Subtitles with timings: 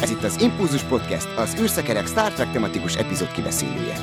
[0.00, 3.96] Ez itt az Impulzus Podcast, az űrszekerek Star Trek tematikus epizód kibeszélője.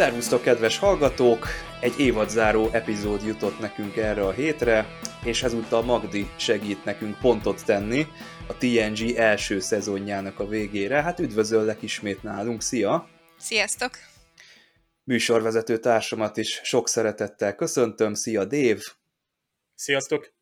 [0.00, 1.46] Szervusztok, kedves hallgatók!
[1.80, 4.86] Egy évadzáró epizód jutott nekünk erre a hétre,
[5.24, 8.06] és ezúttal Magdi segít nekünk pontot tenni
[8.48, 11.02] a TNG első szezonjának a végére.
[11.02, 13.08] Hát üdvözöllek ismét nálunk, szia!
[13.38, 13.90] Sziasztok!
[15.04, 18.82] Műsorvezető társamat is sok szeretettel köszöntöm, szia Dév!
[19.74, 20.32] Sziasztok!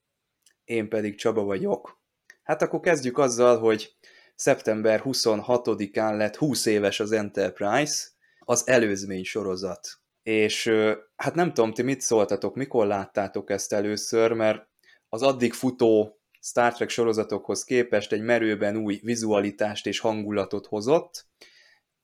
[0.65, 2.03] Én pedig Csaba vagyok.
[2.43, 3.97] Hát akkor kezdjük azzal, hogy
[4.35, 8.17] szeptember 26-án lett 20 éves az Enterprise,
[8.49, 10.01] az előzmény sorozat.
[10.23, 10.71] És
[11.17, 14.69] hát nem tudom, ti mit szóltatok, mikor láttátok ezt először, mert
[15.09, 21.27] az addig futó Star Trek sorozatokhoz képest egy merőben új vizualitást és hangulatot hozott,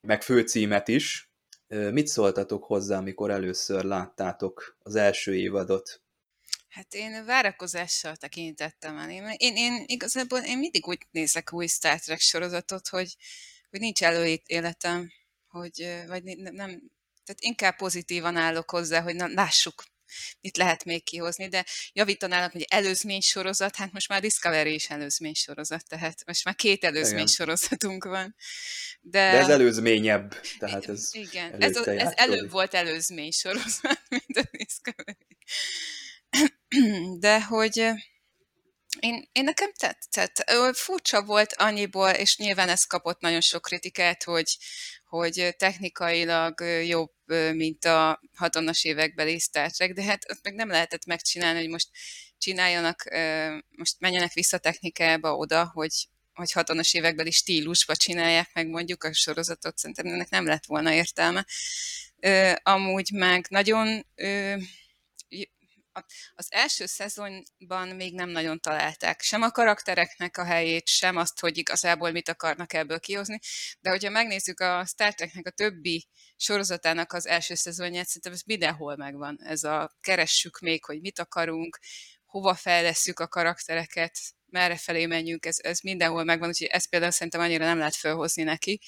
[0.01, 1.33] meg főcímet is.
[1.67, 6.03] Mit szóltatok hozzá, amikor először láttátok az első évadot?
[6.69, 9.11] Hát én várakozással tekintettem el.
[9.11, 13.17] Én, én, én igazából én mindig úgy nézek új Star Trek sorozatot, hogy,
[13.71, 15.11] hogy nincs előéletem,
[15.55, 16.53] hogy, vagy nem,
[17.25, 19.85] tehát inkább pozitívan állok hozzá, hogy na, lássuk,
[20.41, 25.35] mit lehet még kihozni, de javítanálak, hogy előzmény sorozat, hát most már Discovery is előzmény
[25.35, 27.27] sorozat, tehát most már két előzmény Igen.
[27.27, 28.37] sorozatunk van.
[29.01, 34.37] De, de ez előzményebb, tehát ez Igen, ez, a, ez előbb volt előzmény sorozat, mint
[34.37, 35.27] a Discovery.
[37.21, 37.93] De hogy
[39.01, 40.51] én, én nekem tetszett.
[40.73, 44.57] Furcsa volt annyiból, és nyilván ez kapott nagyon sok kritikát, hogy,
[45.19, 47.13] hogy technikailag jobb,
[47.53, 51.89] mint a 60-as évekbeli Star Trek, de hát ott meg nem lehetett megcsinálni, hogy most
[52.39, 53.05] csináljanak,
[53.69, 59.79] most menjenek vissza technikába oda, hogy, hogy 60-as évekbeli stílusba csinálják meg mondjuk a sorozatot,
[59.79, 61.47] szerintem ennek nem lett volna értelme.
[62.63, 64.07] Amúgy meg nagyon
[66.35, 71.59] az első szezonban még nem nagyon találták sem a karaktereknek a helyét, sem azt, hogy
[71.59, 73.39] igazából mit akarnak ebből kihozni,
[73.81, 78.97] de hogyha megnézzük a Star Treknek a többi sorozatának az első szezonját, szerintem ez mindenhol
[78.97, 79.39] megvan.
[79.43, 81.79] Ez a keressük még, hogy mit akarunk,
[82.25, 87.41] hova fejlesszük a karaktereket, merre felé menjünk, ez, ez mindenhol megvan, úgyhogy ezt például szerintem
[87.41, 88.81] annyira nem lehet felhozni neki.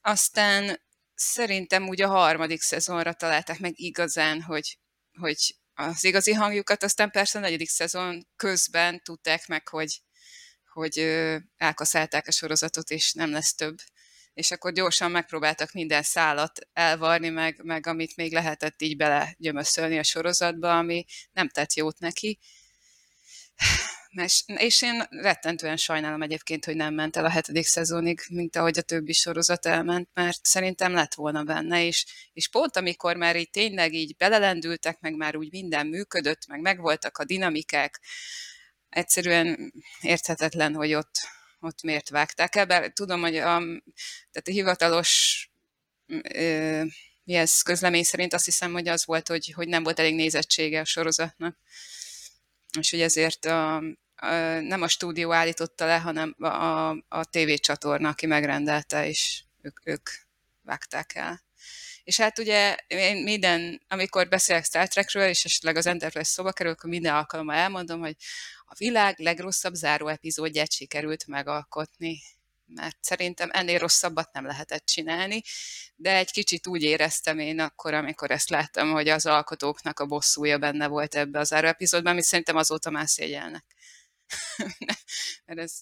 [0.00, 0.82] Aztán
[1.14, 4.78] szerintem úgy a harmadik szezonra találták meg igazán, hogy,
[5.18, 10.02] hogy az igazi hangjukat, aztán persze a negyedik szezon közben tudták meg, hogy,
[10.72, 10.98] hogy
[11.56, 13.76] elkaszálták a sorozatot, és nem lesz több.
[14.34, 20.02] És akkor gyorsan megpróbáltak minden szálat elvarni, meg, meg amit még lehetett így belegyömöszölni a
[20.02, 22.38] sorozatba, ami nem tett jót neki.
[24.56, 28.82] És én rettentően sajnálom egyébként, hogy nem ment el a hetedik szezonig, mint ahogy a
[28.82, 33.94] többi sorozat elment, mert szerintem lett volna benne, és, és pont amikor már így tényleg
[33.94, 38.00] így belelendültek, meg már úgy minden működött, meg megvoltak a dinamikák,
[38.88, 41.14] egyszerűen érthetetlen, hogy ott,
[41.60, 43.58] ott miért vágták el, bár tudom, hogy a,
[44.30, 45.50] tehát a hivatalos
[46.22, 46.82] ö,
[47.24, 50.80] mi ez közlemény szerint azt hiszem, hogy az volt, hogy, hogy nem volt elég nézettsége
[50.80, 51.58] a sorozatnak.
[52.78, 53.82] És hogy ezért a,
[54.60, 60.10] nem a stúdió állította le, hanem a, a tévécsatorna, aki megrendelte, és ők, ők
[60.62, 61.44] vágták el.
[62.04, 66.72] És hát ugye én minden, amikor beszélek Star Trekről, és esetleg az Enterprise szoba kerül,
[66.72, 68.16] akkor minden alkalommal elmondom, hogy
[68.64, 72.20] a világ legrosszabb záró epizódját sikerült megalkotni
[72.66, 75.42] mert szerintem ennél rosszabbat nem lehetett csinálni,
[75.96, 80.58] de egy kicsit úgy éreztem én akkor, amikor ezt láttam, hogy az alkotóknak a bosszúja
[80.58, 83.64] benne volt ebbe az záró epizódban, amit szerintem azóta már szégyelnek.
[85.44, 85.80] Mert ez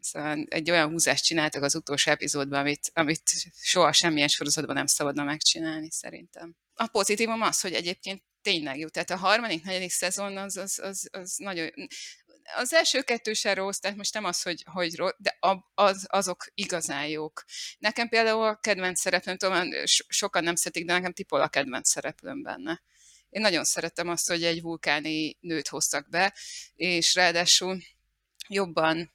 [0.00, 3.22] szóval egy olyan húzást csináltak az utolsó epizódban, amit, amit
[3.60, 6.56] soha semmilyen sorozatban nem szabadna megcsinálni, szerintem.
[6.74, 8.88] A pozitívum az, hogy egyébként tényleg jó.
[8.88, 11.70] Tehát a harmadik, negyedik szezon az, az, az, az nagyon...
[12.56, 15.38] Az első kettő se rossz, tehát most nem az, hogy, hogy rossz, de
[15.74, 17.44] az, azok igazán jók.
[17.78, 19.68] Nekem például a kedvenc szereplőm, tudom,
[20.08, 22.82] sokan nem szeretik, de nekem tipol a kedvenc szereplőm benne.
[23.34, 26.34] Én nagyon szeretem azt, hogy egy vulkáni nőt hoztak be,
[26.74, 27.82] és ráadásul
[28.48, 29.12] jobban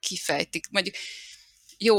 [0.00, 0.68] kifejtik.
[0.70, 0.94] Mondjuk
[1.78, 1.98] jó,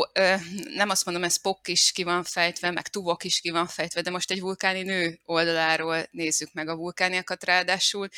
[0.74, 4.02] nem azt mondom, ez Spock is ki van fejtve, meg Tuvok is ki van fejtve,
[4.02, 8.10] de most egy vulkáni nő oldaláról nézzük meg a vulkániakat, ráadásul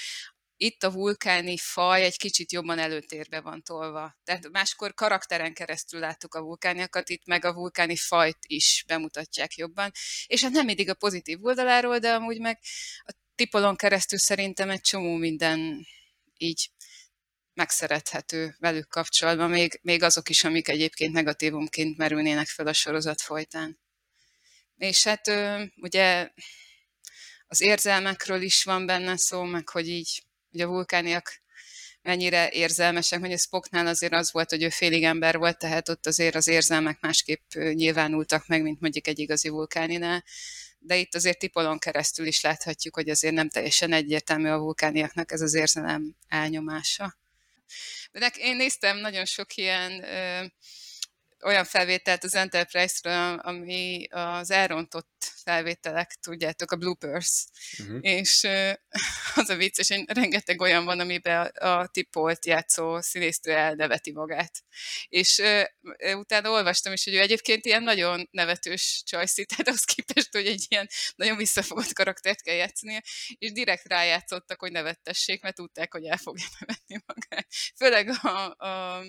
[0.58, 4.18] itt a vulkáni faj egy kicsit jobban előtérbe van tolva.
[4.24, 9.92] Tehát máskor karakteren keresztül láttuk a vulkániakat, itt meg a vulkáni fajt is bemutatják jobban.
[10.28, 12.60] És hát nem mindig a pozitív oldaláról, de amúgy meg
[13.04, 15.88] a tipolon keresztül szerintem egy csomó minden
[16.38, 16.70] így
[17.54, 23.80] megszerethető velük kapcsolatban, még, még azok is, amik egyébként negatívumként merülnének fel a sorozat folytán.
[24.78, 25.32] És hát
[25.76, 26.30] ugye
[27.48, 30.24] az érzelmekről is van benne szó, meg hogy így
[30.56, 31.42] hogy a vulkániak
[32.02, 36.36] mennyire érzelmesek, a Spocknál azért az volt, hogy ő félig ember volt, tehát ott azért
[36.36, 40.24] az érzelmek másképp nyilvánultak meg, mint mondjuk egy igazi vulkáninál.
[40.80, 45.42] De itt azért Tipolon keresztül is láthatjuk, hogy azért nem teljesen egyértelmű a vulkániaknak ez
[45.42, 47.18] az érzelem elnyomása.
[48.12, 50.46] De én néztem nagyon sok ilyen ö,
[51.46, 57.46] olyan felvételt az Enterprise-ről, ami az elrontott felvételek, tudjátok, a bloopers.
[57.80, 57.98] Uh-huh.
[58.02, 58.48] És
[59.42, 64.64] az a vicces, hogy rengeteg olyan van, amiben a, a tipolt játszó színésztő elneveti magát.
[65.08, 65.42] És
[66.14, 70.66] utána olvastam is, hogy ő egyébként ilyen nagyon nevetős csajszi, tehát az képest, hogy egy
[70.68, 73.02] ilyen nagyon visszafogott karaktert kell játszani,
[73.38, 77.48] és direkt rájátszottak, hogy nevettessék, mert tudták, hogy el fogja nevetni magát.
[77.76, 79.04] Főleg a, a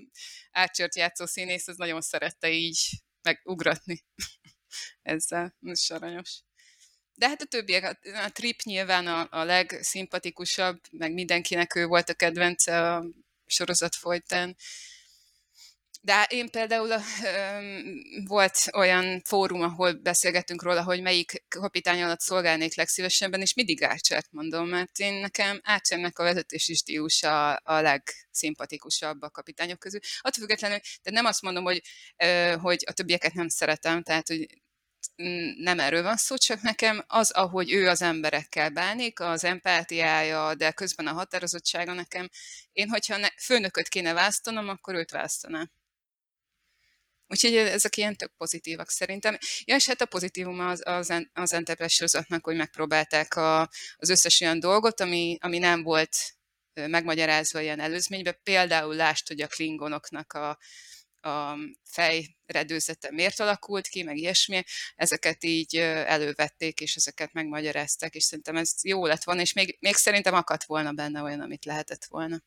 [0.51, 2.79] Archer-t játszó színész az nagyon szerette így
[3.23, 4.05] megugratni
[5.03, 5.57] ezzel.
[5.63, 6.41] Ez aranyos.
[7.15, 12.09] De hát a többiek, a, a Trip nyilván a, a legszimpatikusabb, meg mindenkinek ő volt
[12.09, 13.05] a kedvence a
[13.47, 14.57] sorozat folytán.
[16.01, 17.03] De én például
[18.25, 24.29] volt olyan fórum, ahol beszélgettünk róla, hogy melyik kapitány alatt szolgálnék legszívesebben, és mindig Ácsert
[24.31, 30.01] mondom, mert én nekem Ácsernek a vezetési stílusa a legszimpatikusabb a kapitányok közül.
[30.21, 31.83] Attól függetlenül, de nem azt mondom, hogy,
[32.61, 34.47] hogy a többieket nem szeretem, tehát hogy
[35.57, 40.73] nem erről van szó, csak nekem az, ahogy ő az emberekkel bánik, az empátiája, de
[40.73, 42.29] közben a határozottsága nekem,
[42.73, 45.71] én hogyha ne, főnököt kéne választanom, akkor őt választanám.
[47.29, 49.39] Úgyhogy ezek ilyen tök pozitívak szerintem.
[49.65, 53.61] Ja, és hát a pozitívum az, az, az Enterprise sorozatnak, hogy megpróbálták a,
[53.97, 56.17] az összes olyan dolgot, ami, ami nem volt
[56.75, 58.39] megmagyarázva ilyen előzményben.
[58.43, 60.59] Például lást, hogy a klingonoknak a,
[61.21, 64.63] a fejredőzete miért alakult ki, meg ilyesmi,
[64.95, 69.95] ezeket így elővették, és ezeket megmagyarázták, és szerintem ez jó lett volna, és még, még
[69.95, 72.43] szerintem akadt volna benne olyan, amit lehetett volna.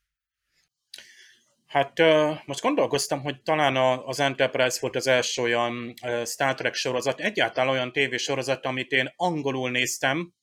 [1.68, 2.00] Hát
[2.46, 3.76] most gondolkoztam, hogy talán
[4.06, 5.94] az Enterprise volt az első olyan
[6.26, 10.34] Star Trek sorozat, egyáltalán olyan tévésorozat, amit én angolul néztem,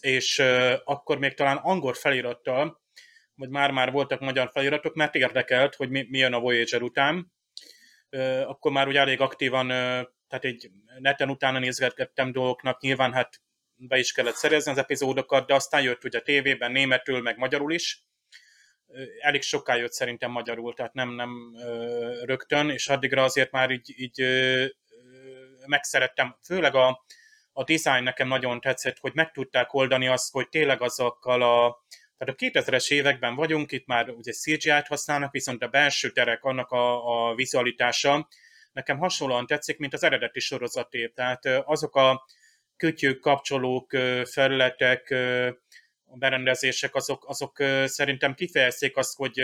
[0.00, 0.38] és
[0.84, 2.80] akkor még talán angol felirattal,
[3.34, 7.32] vagy már-már voltak magyar feliratok, mert érdekelt, hogy mi, mi jön a Voyager után.
[8.46, 9.68] Akkor már ugye elég aktívan,
[10.28, 13.40] tehát egy neten utána nézgettem dolgoknak, nyilván hát
[13.76, 17.72] be is kellett szerezni az epizódokat, de aztán jött ugye a tévében németül, meg magyarul
[17.72, 18.04] is,
[19.20, 21.56] elég soká jött szerintem magyarul, tehát nem, nem
[22.22, 24.24] rögtön, és addigra azért már így, így
[25.66, 27.04] megszerettem, főleg a,
[27.52, 31.84] a design nekem nagyon tetszett, hogy meg tudták oldani azt, hogy tényleg azokkal a,
[32.20, 36.70] tehát a 2000-es években vagyunk, itt már ugye CGI-t használnak, viszont a belső terek, annak
[36.70, 38.28] a, a vizualitása
[38.72, 41.06] nekem hasonlóan tetszik, mint az eredeti sorozaté.
[41.08, 42.26] Tehát azok a
[42.76, 43.90] kütyük, kapcsolók,
[44.24, 45.10] felületek,
[46.04, 49.42] a berendezések, azok, azok szerintem kifejezték azt, hogy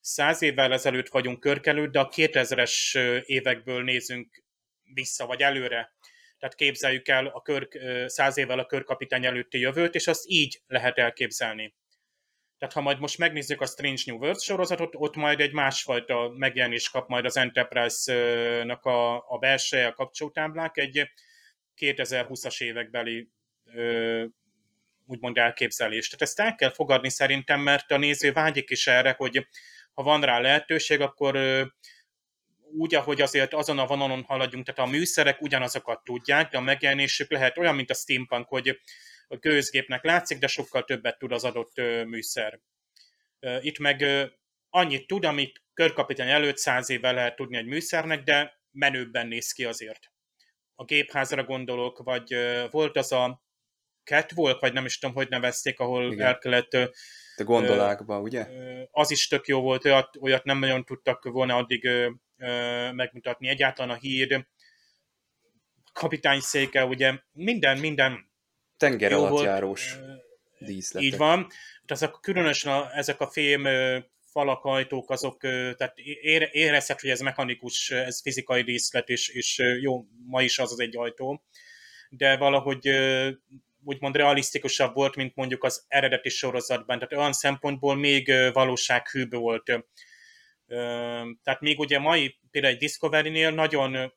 [0.00, 4.42] száz évvel ezelőtt vagyunk körkelő, de a 2000-es évekből nézünk
[4.94, 5.94] vissza, vagy előre.
[6.38, 7.68] Tehát képzeljük el a kör,
[8.06, 11.74] száz évvel a körkapitány előtti jövőt, és azt így lehet elképzelni.
[12.58, 16.90] Tehát ha majd most megnézzük a Strange New World sorozatot, ott majd egy másfajta megjelenés
[16.90, 21.10] kap majd az Enterprise-nak a, a belseje, a kapcsolótáblák, egy
[21.76, 23.28] 2020-as évekbeli
[25.06, 26.10] úgymond elképzelést.
[26.10, 29.46] Tehát ezt el kell fogadni szerintem, mert a néző vágyik is erre, hogy
[29.94, 31.38] ha van rá lehetőség, akkor
[32.72, 37.30] úgy, ahogy azért azon a vonalon haladjunk, tehát a műszerek ugyanazokat tudják, de a megjelenésük
[37.30, 38.80] lehet olyan, mint a steampunk, hogy
[39.28, 42.60] a gőzgépnek látszik, de sokkal többet tud az adott műszer.
[43.60, 44.04] Itt meg
[44.70, 49.64] annyit tud, amit körkapitány előtt száz évvel lehet tudni egy műszernek, de menőbben néz ki
[49.64, 50.12] azért.
[50.74, 52.36] A gépházra gondolok, vagy
[52.70, 53.44] volt az a
[54.04, 56.26] catwalk, vagy nem is tudom, hogy nevezték, ahol Igen.
[56.26, 56.70] el kellett...
[57.36, 58.46] De gondolákba, ugye?
[58.90, 61.88] Az is tök jó volt, olyat, olyat nem nagyon tudtak volna addig
[62.92, 63.48] megmutatni.
[63.48, 64.46] Egyáltalán a hír,
[65.92, 68.30] kapitány széke, ugye minden, minden
[68.76, 69.96] Tenger alattjárós
[70.58, 71.08] díszletek.
[71.08, 71.46] Így van.
[71.86, 73.68] Tehát ezek, különösen a, ezek a fém
[74.32, 75.98] falak, ajtók, azok, tehát
[76.50, 80.96] érezhet, hogy ez mechanikus, ez fizikai díszlet, és, és jó, ma is az az egy
[80.96, 81.44] ajtó,
[82.08, 82.88] de valahogy
[83.84, 86.98] úgymond realisztikusabb volt, mint mondjuk az eredeti sorozatban.
[86.98, 89.64] Tehát olyan szempontból még valósághűbb volt.
[91.42, 94.12] Tehát még ugye mai például egy Discovery-nél nagyon,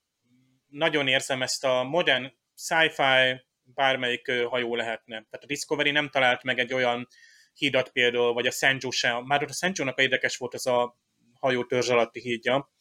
[0.67, 5.15] nagyon érzem ezt a modern sci-fi bármelyik hajó lehetne.
[5.15, 7.07] Tehát a Discovery nem talált meg egy olyan
[7.53, 9.23] hídat például, vagy a Senju sem.
[9.23, 10.97] Már ott a Senju-nak érdekes volt az a
[11.39, 12.71] hajó törzs alatti hídja.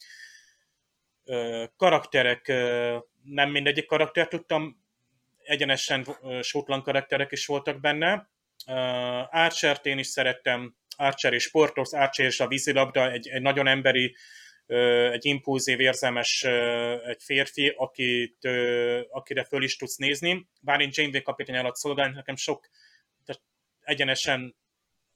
[1.75, 2.47] Karakterek,
[3.23, 4.83] nem mindegyik karakter tudtam,
[5.43, 6.05] egyenesen
[6.41, 8.29] sótlan karakterek is voltak benne.
[9.29, 14.15] Archer-t én is szerettem, Archer és Portos, Archer és a vízilabda, egy, egy nagyon emberi,
[15.11, 16.43] egy impulzív, érzelmes
[17.05, 18.47] egy férfi, akit,
[19.09, 20.47] akire föl is tudsz nézni.
[20.61, 22.69] Bár én Janeway kapitány alatt szolgálni, nekem sok
[23.83, 24.55] egyenesen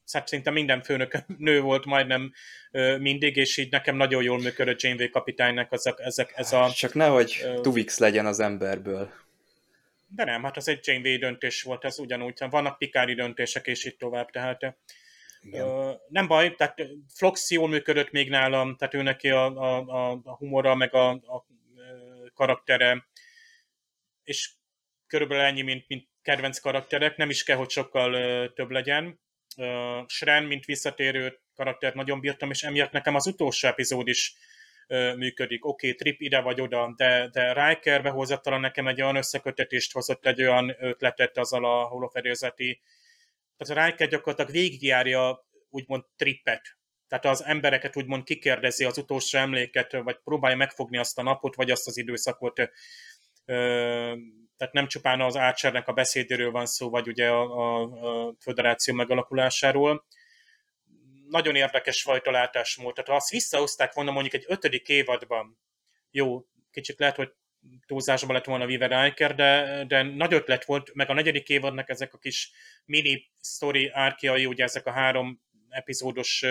[0.03, 2.31] szinte minden főnök nő volt majdnem
[2.97, 6.71] mindig, és így nekem nagyon jól működött Janeway kapitánynak ezek, ezek, ez a...
[6.75, 9.11] Csak nehogy uh, Tuvix legyen az emberből.
[10.07, 13.97] De nem, hát az egy Janeway döntés volt, ez ugyanúgy, vannak pikári döntések, és itt
[13.97, 14.75] tovább, tehát
[15.51, 16.81] Uh, nem baj, tehát
[17.15, 21.45] Flox jól működött még nálam, tehát ő neki a, a, a humora, meg a, a
[22.33, 23.07] karaktere,
[24.23, 24.51] és
[25.07, 28.11] körülbelül ennyi, mint, mint kedvenc karakterek, nem is kell, hogy sokkal
[28.53, 29.19] több legyen.
[29.57, 34.35] Uh, Sren, mint visszatérő karaktert nagyon bírtam, és emiatt nekem az utolsó epizód is
[35.15, 35.65] működik.
[35.65, 40.25] Oké, okay, trip ide vagy oda, de, de Riker behozatala nekem egy olyan összekötetést hozott,
[40.25, 42.81] egy olyan ötletet azzal a holofedélzeti
[43.57, 49.91] tehát a Riker gyakorlatilag végigjárja úgymond trippet, tehát az embereket úgymond kikérdezi az utolsó emléket,
[49.91, 52.71] vagy próbálja megfogni azt a napot, vagy azt az időszakot.
[54.57, 57.81] Tehát nem csupán az Archernek a beszédéről van szó, vagy ugye a, a,
[58.27, 60.05] a föderáció megalakulásáról.
[61.29, 62.93] Nagyon érdekes fajta látásmód.
[62.93, 65.59] Tehát ha azt visszahozták volna mondjuk egy ötödik évadban,
[66.11, 67.33] jó, kicsit lehet, hogy
[67.85, 72.13] túlzásban lett volna Viver Riker, de, de nagy ötlet volt, meg a negyedik évadnak ezek
[72.13, 72.51] a kis
[72.85, 76.45] mini story árkiai, ugye ezek a három epizódos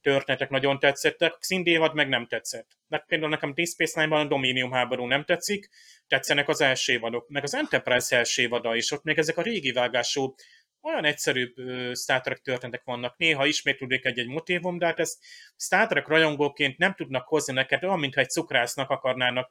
[0.00, 2.68] történetek nagyon tetszettek, a szindévad meg nem tetszett.
[2.86, 5.68] De például nekem Deep Space Nine-ban a Dominium háború nem tetszik,
[6.06, 9.72] tetszenek az első évadok, meg az Enterprise első évada is, ott még ezek a régi
[9.72, 10.34] vágású,
[10.80, 11.54] olyan egyszerűbb
[11.94, 13.16] Star Trek történetek vannak.
[13.16, 15.18] Néha ismétlődik egy-egy motívum, de hát ezt
[15.56, 19.50] Star Trek rajongóként nem tudnak hozni neked, olyan, mintha egy cukrásznak akarnának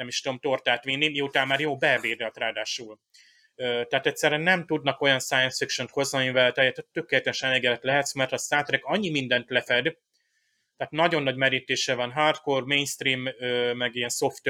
[0.00, 3.00] nem is tudom, tortát vinni, miután már jó beebédelt ráadásul.
[3.54, 8.38] Tehát egyszerűen nem tudnak olyan science fiction hozni, amivel te tökéletesen elégedett lehetsz, mert a
[8.38, 9.96] Star Trek annyi mindent lefed,
[10.76, 13.28] tehát nagyon nagy merítése van hardcore, mainstream,
[13.76, 14.42] meg ilyen soft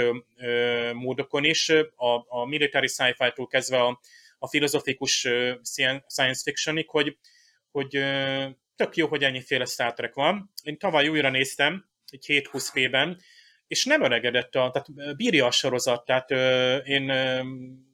[0.92, 4.00] módokon is, a, a military sci-fi-tól kezdve a,
[4.38, 5.28] a filozofikus
[6.08, 7.18] science fictionig, hogy,
[7.70, 7.88] hogy
[8.76, 10.52] tök jó, hogy ennyiféle Star Trek van.
[10.62, 13.20] Én tavaly újra néztem, egy 7-20 fében,
[13.70, 17.42] és nem öregedett, a, tehát bírja a sorozat, tehát ö, én ö,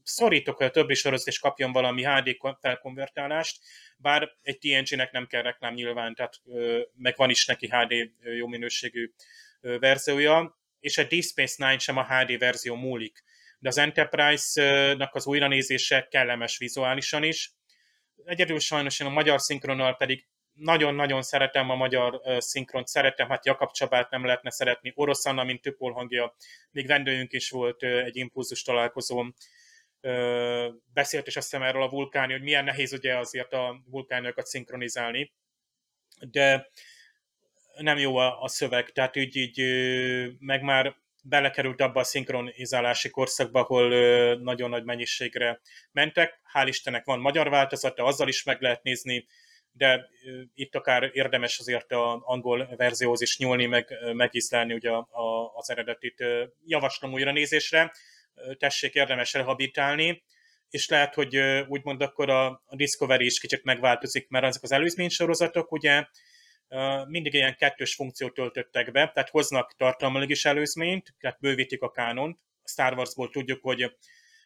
[0.02, 3.58] szorítok, hogy a többi sorozat is kapjon valami HD felkonvertálást,
[3.96, 8.46] bár egy TNG-nek nem kell reklám nyilván, tehát ö, meg van is neki HD jó
[8.46, 9.12] minőségű
[9.60, 13.24] ö, verziója, és egy Deep Space Nine sem a HD verzió múlik.
[13.58, 17.52] De az Enterprise-nak az újranézése kellemes vizuálisan is.
[18.24, 23.70] Egyedül sajnos én a magyar szinkronnal pedig nagyon-nagyon szeretem a magyar szinkront, szeretem, hát Jakab
[23.72, 26.34] Csabát nem lehetne szeretni, Orosz Anna, mint Tüpol hangja,
[26.70, 29.34] még vendőjünk is volt egy impulzus találkozón,
[30.92, 35.32] beszélt is azt hiszem erről a vulkáni, hogy milyen nehéz ugye azért a vulkányokat szinkronizálni,
[36.30, 36.70] de
[37.76, 39.60] nem jó a, a szöveg, tehát így, így
[40.38, 43.88] meg már belekerült abba a szinkronizálási korszakba, ahol
[44.36, 45.60] nagyon nagy mennyiségre
[45.92, 46.40] mentek.
[46.52, 49.26] Hál' Istennek van magyar változata, azzal is meg lehet nézni,
[49.76, 50.08] de
[50.54, 55.70] itt akár érdemes azért az angol verzióhoz is nyúlni, meg megiszlelni ugye a, a, az
[55.70, 56.24] eredetit.
[56.64, 57.92] Javaslom újra nézésre,
[58.58, 60.24] tessék érdemes rehabilitálni,
[60.70, 61.36] és lehet, hogy
[61.68, 66.06] úgymond akkor a, Discovery is kicsit megváltozik, mert ezek az előzmény sorozatok ugye
[67.06, 72.38] mindig ilyen kettős funkciót töltöttek be, tehát hoznak tartalmilag is előzményt, tehát bővítik a kánont.
[72.62, 73.96] A Star Warsból tudjuk, hogy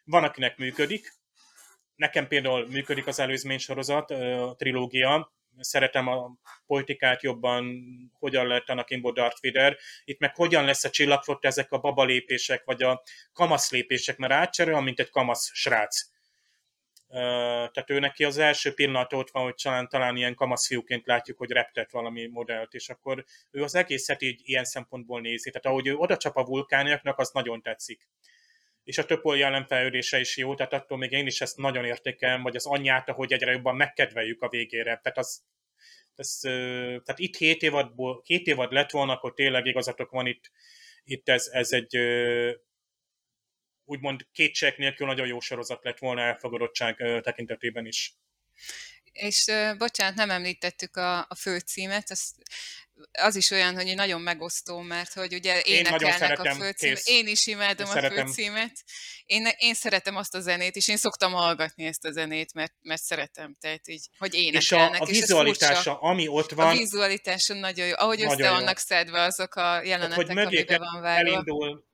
[0.05, 1.13] van, akinek működik,
[2.01, 7.83] Nekem például működik az előzmény sorozat, a trilógia, szeretem a politikát jobban,
[8.19, 12.65] hogyan lett Anakinból Darth Vader, itt meg hogyan lesz a csillagflotta ezek a baba lépések,
[12.65, 13.03] vagy a
[13.33, 16.09] kamasz lépések, mert átcserül, mint egy kamasz srác.
[17.09, 21.51] Tehát ő neki az első pillanat ott van, hogy talán, talán ilyen fiúként látjuk, hogy
[21.51, 25.51] reptet valami modellt, és akkor ő az egészet így ilyen szempontból nézi.
[25.51, 28.09] Tehát ahogy ő oda csap a vulkániaknak, az nagyon tetszik
[28.85, 32.57] és a több jelenfejlődése is jó, tehát attól még én is ezt nagyon értékelem, vagy
[32.57, 35.01] az anyját, ahogy egyre jobban megkedveljük a végére.
[35.03, 35.43] Tehát az,
[36.15, 40.51] ez, tehát itt 7 évadból, 7 évad lett volna, akkor tényleg igazatok van itt,
[41.05, 41.97] itt ez, ez egy
[43.85, 48.15] úgymond kétség nélkül nagyon jó sorozat lett volna elfogadottság tekintetében is.
[49.21, 52.35] És uh, bocsánat, nem említettük a, a főcímet, azt
[53.13, 57.03] az is olyan, hogy nagyon megosztó, mert hogy ugye énekelnek én a főcímet.
[57.05, 58.27] Én is imádom én a szeretem.
[58.27, 58.73] főcímet.
[59.25, 63.03] Én, én szeretem azt a zenét, és én szoktam hallgatni ezt a zenét, mert, mert
[63.03, 64.93] szeretem, tehát így, hogy énekelnek.
[64.93, 66.67] És a, a vizualitása, ami ott van...
[66.67, 67.95] A vizualitása nagyon jó.
[67.97, 68.55] Ahogy nagyon össze jó.
[68.55, 71.31] vannak szedve azok a jelenetek, hát, hogy van vágva.
[71.31, 71.89] Elindul,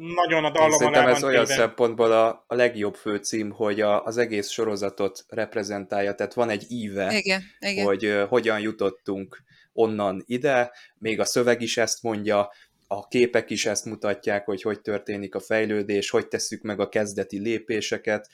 [0.00, 1.56] nagyon a dallam Szerintem ez olyan téve.
[1.56, 7.16] szempontból a, a legjobb főcím, hogy a, az egész sorozatot reprezentálja, tehát van egy íve,
[7.16, 7.84] igen, igen.
[7.84, 9.42] hogy uh, hogyan jutottunk
[9.72, 12.50] onnan ide, még a szöveg is ezt mondja,
[12.86, 17.38] a képek is ezt mutatják, hogy hogy történik a fejlődés, hogy tesszük meg a kezdeti
[17.38, 18.28] lépéseket.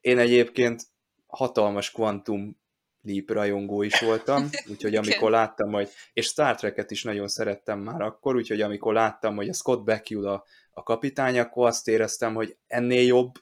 [0.00, 0.82] Én egyébként
[1.26, 2.60] hatalmas kvantum
[3.04, 8.00] Leap rajongó is voltam, úgyhogy amikor láttam, hogy, és Star Trek-et is nagyon szerettem már
[8.00, 13.06] akkor, úgyhogy amikor láttam, hogy a Scott Bakula a, kapitány, akkor azt éreztem, hogy ennél
[13.06, 13.32] jobb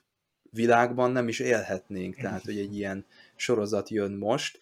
[0.49, 4.59] világban nem is élhetnénk, tehát hogy egy ilyen sorozat jön most,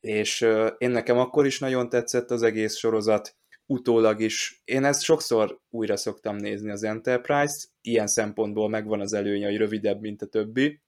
[0.00, 0.40] és
[0.78, 3.36] én nekem akkor is nagyon tetszett az egész sorozat,
[3.66, 4.62] utólag is.
[4.64, 10.00] Én ezt sokszor újra szoktam nézni az Enterprise-t, ilyen szempontból megvan az előnye, hogy rövidebb,
[10.00, 10.80] mint a többi,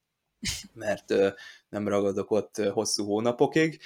[0.73, 1.13] mert
[1.69, 3.79] nem ragadok ott hosszú hónapokig.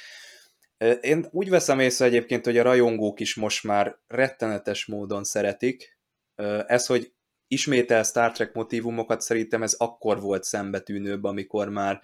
[1.01, 5.97] Én úgy veszem észre egyébként, hogy a rajongók is most már rettenetes módon szeretik.
[6.65, 7.13] Ez, hogy
[7.47, 12.01] ismétel Star Trek motivumokat, szerintem ez akkor volt szembetűnőbb, amikor már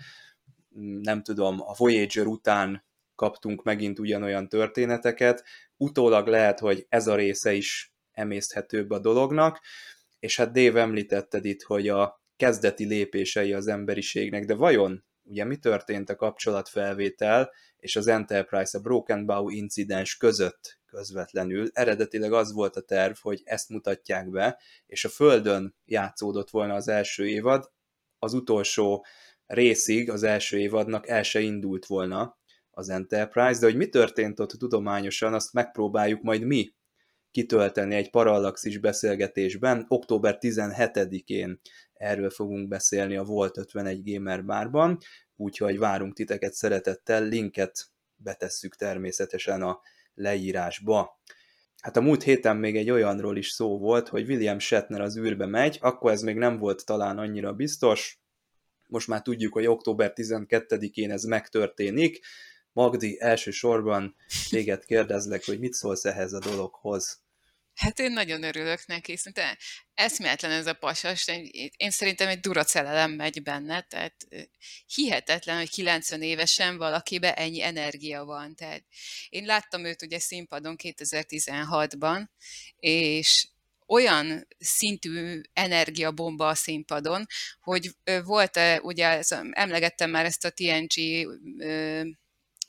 [1.02, 2.86] nem tudom, a Voyager után
[3.16, 5.44] kaptunk megint ugyanolyan történeteket,
[5.78, 9.60] utólag lehet, hogy ez a része is emészthetőbb a dolognak,
[10.20, 15.58] és hát Dave említetted itt, hogy a kezdeti lépései az emberiségnek, de vajon ugye mi
[15.58, 21.70] történt a kapcsolatfelvétel és az Enterprise, a Broken Bow incidens között közvetlenül.
[21.74, 26.88] Eredetileg az volt a terv, hogy ezt mutatják be, és a Földön játszódott volna az
[26.88, 27.72] első évad,
[28.20, 29.06] az utolsó
[29.46, 32.38] részig az első évadnak el se indult volna,
[32.76, 36.74] az Enterprise, de hogy mi történt ott tudományosan, azt megpróbáljuk majd mi
[37.32, 39.86] kitölteni egy parallaxis beszélgetésben.
[39.88, 41.60] Október 17-én
[42.04, 44.98] erről fogunk beszélni a Volt 51 Gamer bárban,
[45.36, 49.80] úgyhogy várunk titeket szeretettel, linket betesszük természetesen a
[50.14, 51.22] leírásba.
[51.82, 55.46] Hát a múlt héten még egy olyanról is szó volt, hogy William Shatner az űrbe
[55.46, 58.22] megy, akkor ez még nem volt talán annyira biztos,
[58.88, 62.20] most már tudjuk, hogy október 12-én ez megtörténik,
[62.74, 64.16] Magdi, elsősorban
[64.50, 67.23] téged kérdezlek, hogy mit szólsz ehhez a dologhoz?
[67.76, 69.58] Hát én nagyon örülök neki, szinte
[69.94, 71.28] eszméletlen ez a pasas,
[71.78, 74.16] én szerintem egy duracelelem megy benne, tehát
[74.86, 78.56] hihetetlen, hogy 90 évesen valakibe ennyi energia van.
[78.56, 78.84] Tehát
[79.30, 82.26] én láttam őt ugye színpadon 2016-ban,
[82.80, 83.48] és
[83.88, 87.26] olyan szintű energiabomba a színpadon,
[87.60, 87.90] hogy
[88.24, 90.94] volt, ugye emlegettem már ezt a TNG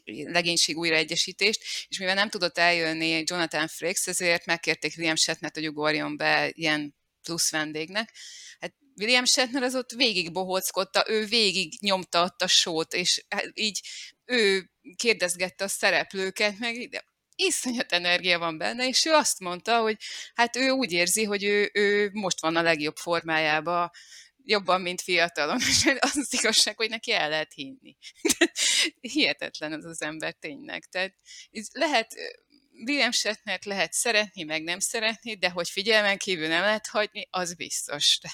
[0.04, 6.16] legénység újraegyesítést, és mivel nem tudott eljönni Jonathan Frakes, ezért megkérték William Shatner, hogy ugorjon
[6.16, 8.12] be ilyen plusz vendégnek.
[8.60, 13.80] Hát William Shatner az ott végig bohóckodta, ő végig nyomta a sót, és hát így
[14.24, 17.04] ő kérdezgette a szereplőket, meg de
[17.36, 19.96] iszonyat energia van benne, és ő azt mondta, hogy
[20.34, 23.90] hát ő úgy érzi, hogy ő, ő most van a legjobb formájában
[24.44, 25.58] jobban, mint fiatalon.
[25.70, 27.96] És az az igazság, hogy neki el lehet hinni.
[29.00, 30.84] Hihetetlen az az ember tényleg.
[30.84, 31.14] Tehát
[31.72, 32.14] lehet,
[32.86, 37.54] William shatner lehet szeretni, meg nem szeretni, de hogy figyelmen kívül nem lehet hagyni, az
[37.54, 38.18] biztos.
[38.22, 38.30] De,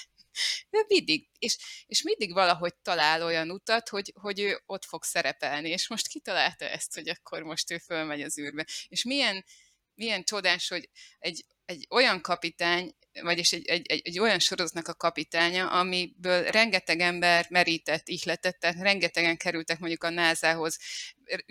[0.69, 5.69] de mindig, és, és mindig valahogy talál olyan utat, hogy, hogy ő ott fog szerepelni,
[5.69, 8.65] és most kitalálta ezt, hogy akkor most ő fölmegy az űrbe.
[8.87, 9.45] És milyen,
[9.93, 14.93] milyen csodás, hogy egy, egy olyan kapitány vagyis egy, egy, egy, egy olyan sorozatnak a
[14.93, 20.79] kapitánya, amiből rengeteg ember merített, ihletett, tehát rengetegen kerültek mondjuk a NASA-hoz,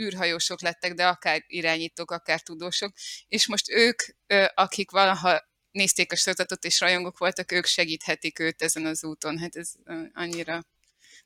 [0.03, 2.93] űrhajósok lettek, de akár irányítók, akár tudósok,
[3.29, 4.03] és most ők,
[4.55, 9.39] akik valaha nézték a sorozatot és rajongók voltak, ők segíthetik őt ezen az úton.
[9.39, 9.73] Hát ez
[10.13, 10.65] annyira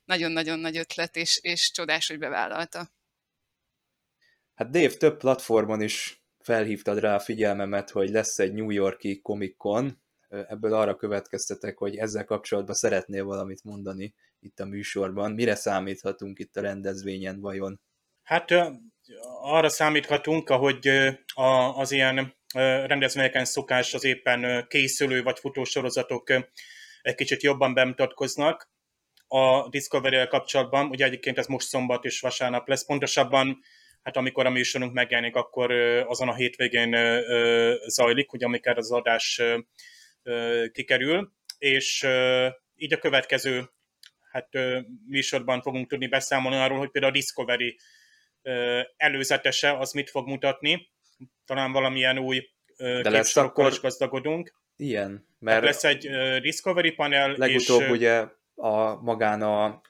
[0.05, 2.93] nagyon-nagyon nagy ötlet, és, és csodás, hogy bevállalta.
[4.53, 9.57] Hát Dave több platformon is felhívtad rá a figyelmemet, hogy lesz egy New Yorki Comic
[9.57, 15.31] Con, ebből arra következtetek, hogy ezzel kapcsolatban szeretnél valamit mondani itt a műsorban.
[15.31, 17.81] Mire számíthatunk itt a rendezvényen vajon?
[18.23, 18.51] Hát
[19.41, 20.89] arra számíthatunk, ahogy
[21.75, 22.35] az ilyen
[22.85, 26.29] rendezvényeken szokás az éppen készülő vagy futósorozatok
[27.01, 28.69] egy kicsit jobban bemutatkoznak
[29.27, 30.89] a discovery kapcsolatban.
[30.89, 32.85] Ugye egyébként ez most szombat és vasárnap lesz.
[32.85, 33.59] Pontosabban
[34.05, 35.71] hát amikor a műsorunk megjelenik, akkor
[36.07, 36.95] azon a hétvégén
[37.87, 39.41] zajlik, ugye amikor az adás
[40.71, 42.07] kikerül, és
[42.75, 43.69] így a következő
[44.31, 44.49] hát
[45.07, 47.79] műsorban fogunk tudni beszámolni arról, hogy például a Discovery
[48.97, 50.91] előzetese az mit fog mutatni.
[51.45, 53.71] Talán valamilyen új De lesz akkor...
[53.71, 54.53] is gazdagodunk.
[54.75, 55.61] Ilyen, mert...
[55.61, 56.07] Tehát lesz egy
[56.41, 57.89] Discovery panel, legutóbb és...
[57.89, 59.81] ugye a magán a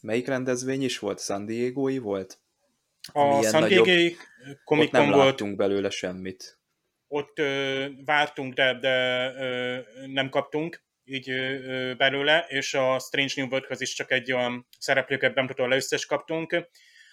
[0.00, 1.20] melyik rendezvény is volt?
[1.20, 2.38] San diego volt?
[3.12, 3.84] A San diego
[4.90, 5.24] nem volt.
[5.24, 6.58] láttunk belőle semmit.
[7.08, 8.94] Ott ö, vártunk, de, de
[9.38, 14.66] ö, nem kaptunk így ö, belőle, és a Strange New world is csak egy olyan
[14.78, 16.68] szereplőket bemutató összes kaptunk.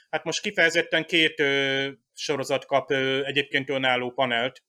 [0.10, 4.63] Hát most kifejezetten két ö, sorozat kap ö, egyébként önálló panelt,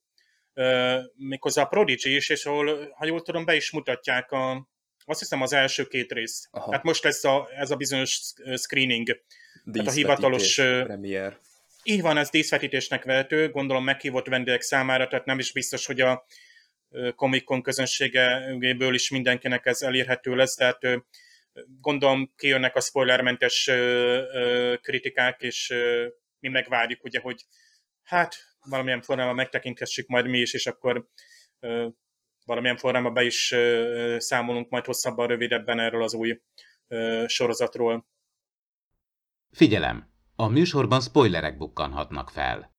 [0.53, 4.69] ö, méghozzá a Prodigy is, és ahol, ha jól tudom, be is mutatják a,
[5.05, 6.49] azt hiszem az első két rész.
[6.51, 6.73] Aha.
[6.73, 8.21] Hát most lesz a, ez a bizonyos
[8.57, 9.21] screening,
[9.73, 10.55] a hivatalos...
[10.55, 11.39] Premier.
[11.83, 16.27] Így van, ez díszvetítésnek vehető, gondolom meghívott vendégek számára, tehát nem is biztos, hogy a
[17.17, 20.79] Comic Con közönségéből is mindenkinek ez elérhető lesz, tehát
[21.81, 23.71] gondolom kijönnek a spoilermentes
[24.81, 25.75] kritikák, és
[26.39, 27.45] mi megvárjuk, ugye, hogy
[28.03, 31.07] hát valamilyen formában megtekinthessük majd mi is, és akkor
[32.45, 33.55] valamilyen formában be is
[34.17, 36.41] számolunk majd hosszabban, rövidebben erről az új
[37.27, 38.07] sorozatról.
[39.55, 40.07] Figyelem!
[40.37, 42.74] A műsorban spoilerek bukkanhatnak fel.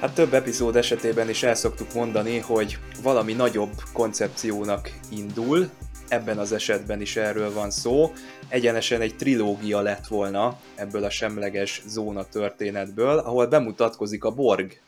[0.00, 5.70] Hát több epizód esetében is el szoktuk mondani, hogy valami nagyobb koncepciónak indul,
[6.08, 8.12] ebben az esetben is erről van szó.
[8.48, 14.80] Egyenesen egy trilógia lett volna ebből a semleges zóna történetből, ahol bemutatkozik a Borg.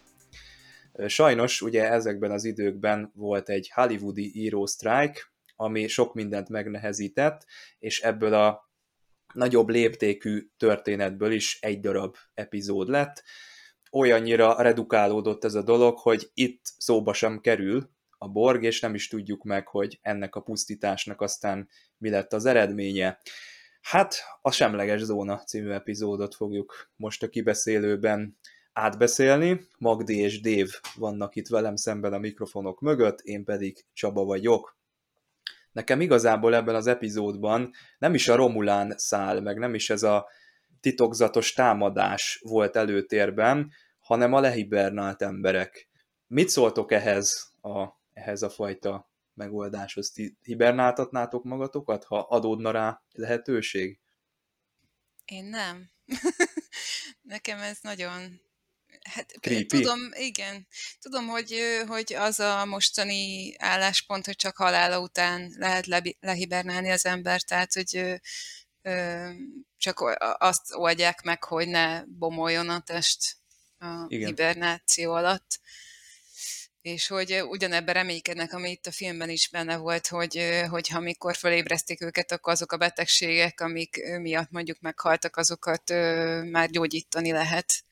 [1.07, 5.21] Sajnos ugye ezekben az időkben volt egy hollywoodi író-strike,
[5.57, 7.47] ami sok mindent megnehezített,
[7.79, 8.71] és ebből a
[9.35, 13.23] nagyobb léptékű történetből is egy darab epizód lett
[13.93, 19.09] olyannyira redukálódott ez a dolog, hogy itt szóba sem kerül a borg, és nem is
[19.09, 23.21] tudjuk meg, hogy ennek a pusztításnak aztán mi lett az eredménye.
[23.81, 28.39] Hát a Semleges Zóna című epizódot fogjuk most a kibeszélőben
[28.73, 29.67] átbeszélni.
[29.79, 34.77] Magdi és Dév vannak itt velem szemben a mikrofonok mögött, én pedig Csaba vagyok.
[35.73, 40.29] Nekem igazából ebben az epizódban nem is a Romulán szál, meg nem is ez a
[40.83, 45.89] titokzatos támadás volt előtérben, hanem a lehibernált emberek.
[46.27, 50.11] Mit szóltok ehhez a, ehhez a fajta megoldáshoz?
[50.11, 54.01] Ti hibernáltatnátok magatokat, ha adódna rá lehetőség?
[55.25, 55.91] Én nem.
[57.23, 58.41] Nekem ez nagyon
[59.03, 59.67] Hát Creepy.
[59.67, 60.67] tudom, igen.
[61.01, 67.07] Tudom, hogy, hogy az a mostani álláspont, hogy csak halála után lehet le, lehibernálni az
[67.07, 68.21] ember, tehát hogy
[69.77, 70.01] csak
[70.39, 73.37] azt oldják meg, hogy ne bomoljon a test
[73.79, 74.27] a Igen.
[74.27, 75.61] hibernáció alatt.
[76.81, 81.37] És hogy ugyanebben reménykednek, ami itt a filmben is benne volt, hogy, hogy ha mikor
[81.37, 85.91] felébrezték őket, akkor azok a betegségek, amik miatt mondjuk meghaltak, azokat
[86.51, 87.85] már gyógyítani lehet.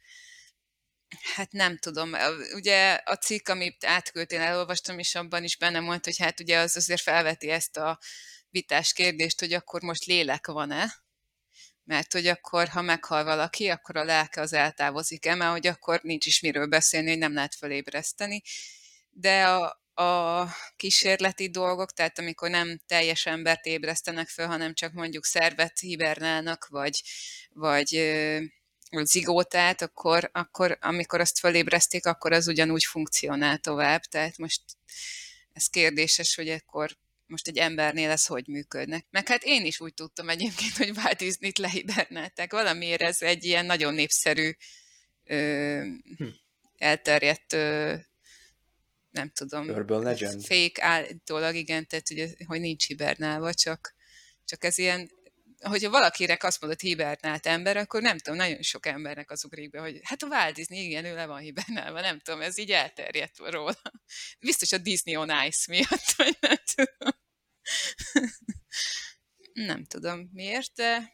[1.34, 2.12] Hát nem tudom.
[2.54, 6.76] Ugye a cikk, amit átküldtél, elolvastam, és abban is benne volt, hogy hát ugye az
[6.76, 7.98] azért felveti ezt a
[8.50, 10.94] vitás kérdést, hogy akkor most lélek van-e,
[11.84, 16.00] mert hogy akkor, ha meghal valaki, akkor a lelke az eltávozik el, mert hogy akkor
[16.02, 18.42] nincs is miről beszélni, hogy nem lehet felébreszteni.
[19.10, 25.24] De a, a kísérleti dolgok, tehát amikor nem teljes embert ébresztenek föl, hanem csak mondjuk
[25.24, 27.02] szervet hibernálnak, vagy,
[27.52, 28.02] vagy
[28.90, 34.00] zigótát, akkor, akkor amikor azt felébreszték, akkor az ugyanúgy funkcionál tovább.
[34.00, 34.62] Tehát most
[35.52, 36.96] ez kérdéses, hogy akkor
[37.30, 39.06] most egy embernél ez hogy működnek.
[39.10, 42.52] Meg hát én is úgy tudtam egyébként, hogy Walt Disney-t lehibernálták.
[42.52, 44.50] Valamiért ez egy ilyen nagyon népszerű,
[45.24, 45.82] ö,
[46.16, 46.26] hm.
[46.78, 47.94] elterjedt, ö,
[49.10, 50.44] nem tudom, Urban Legend.
[50.44, 53.94] fake állítólag, igen, tehát hogy, hogy nincs hibernálva, csak,
[54.44, 55.10] csak ez ilyen
[55.60, 59.80] hogyha valakinek azt mondod hibernált ember, akkor nem tudom, nagyon sok embernek az ugrik be,
[59.80, 63.38] hogy hát a Walt Disney, igen, ő le van hibernálva, nem tudom, ez így elterjedt
[63.38, 63.80] róla.
[64.40, 67.19] Biztos a Disney on Ice miatt, vagy nem tudom.
[69.52, 71.12] nem tudom miért, de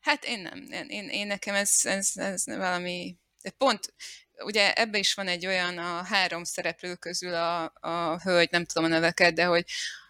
[0.00, 3.94] hát én nem, én, én nekem ez, ez, ez valami, de pont,
[4.38, 8.84] ugye ebbe is van egy olyan a három szereplő közül a, a hölgy, nem tudom
[8.84, 9.64] a neveket, de hogy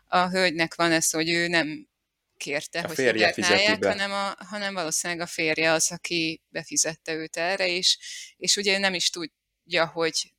[0.07, 1.89] a hölgynek van ez, hogy ő nem
[2.37, 2.97] kérte, A hogy
[3.33, 3.89] fizeti be.
[3.89, 7.99] hanem, a, hanem valószínűleg a férje az, aki befizette őt erre, és,
[8.37, 10.35] és ugye nem is tudja, hogy,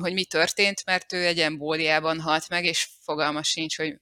[0.00, 4.00] hogy mi történt, mert ő egy embóliában halt meg, és fogalma sincs, hogy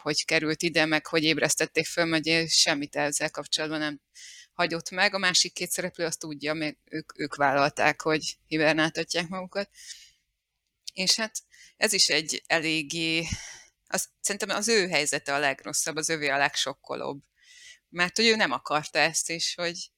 [0.00, 4.00] hogy került ide, meg hogy ébresztették föl, mert semmit ezzel kapcsolatban nem
[4.52, 5.14] hagyott meg.
[5.14, 9.70] A másik két szereplő azt tudja, mert ők, ők vállalták, hogy hibernáltatják magukat.
[10.92, 11.42] És hát
[11.76, 13.26] ez is egy eléggé,
[13.86, 17.22] az, szerintem az ő helyzete a legrosszabb, az övé a legsokkolóbb.
[17.88, 19.90] Mert hogy ő nem akarta ezt, és hogy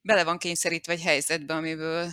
[0.00, 2.12] bele van kényszerítve egy helyzetbe, amiből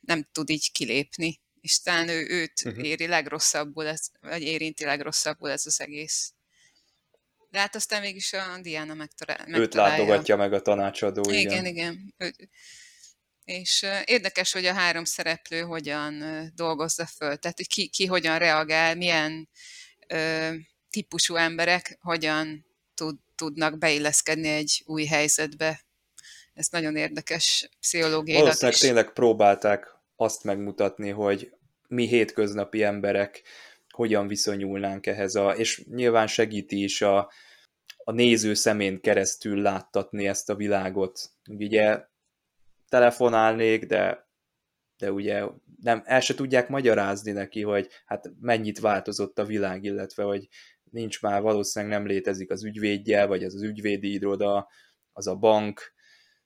[0.00, 1.40] nem tud így kilépni.
[1.62, 2.84] És talán ő, őt uh-huh.
[2.84, 6.32] éri legrosszabbul, ez, vagy érinti legrosszabbul ez az egész.
[7.50, 9.56] De hát aztán mégis a Diana megtalálja.
[9.56, 11.40] Őt látogatja meg a tanácsadó, igen.
[11.40, 12.14] Igen, igen.
[12.18, 12.32] Ő,
[13.44, 18.94] és érdekes, hogy a három szereplő hogyan dolgozza föl, tehát hogy ki, ki hogyan reagál,
[18.94, 19.48] milyen
[20.06, 20.50] ö,
[20.90, 25.84] típusú emberek hogyan tud, tudnak beilleszkedni egy új helyzetbe.
[26.54, 28.82] Ez nagyon érdekes pszichológiailag Valószínűleg is.
[28.82, 31.52] tényleg próbálták azt megmutatni, hogy
[31.88, 33.42] mi hétköznapi emberek
[33.88, 37.30] hogyan viszonyulnánk ehhez, a, és nyilván segíti is a,
[38.04, 41.20] a néző szemén keresztül láttatni ezt a világot.
[41.50, 42.04] Ugye
[42.88, 44.28] telefonálnék, de,
[44.98, 45.44] de ugye
[45.80, 50.48] nem, el se tudják magyarázni neki, hogy hát mennyit változott a világ, illetve hogy
[50.90, 54.68] nincs már, valószínűleg nem létezik az ügyvédje, vagy az az ügyvédi iroda,
[55.12, 55.92] az a bank,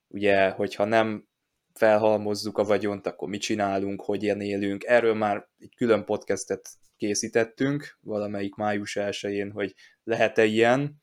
[0.08, 1.28] ugye, hogyha nem
[1.76, 4.84] felhalmozzuk a vagyont, akkor mit csinálunk, hogyan élünk.
[4.84, 10.98] Erről már egy külön podcastet készítettünk, valamelyik május 1 hogy lehet-e ilyen,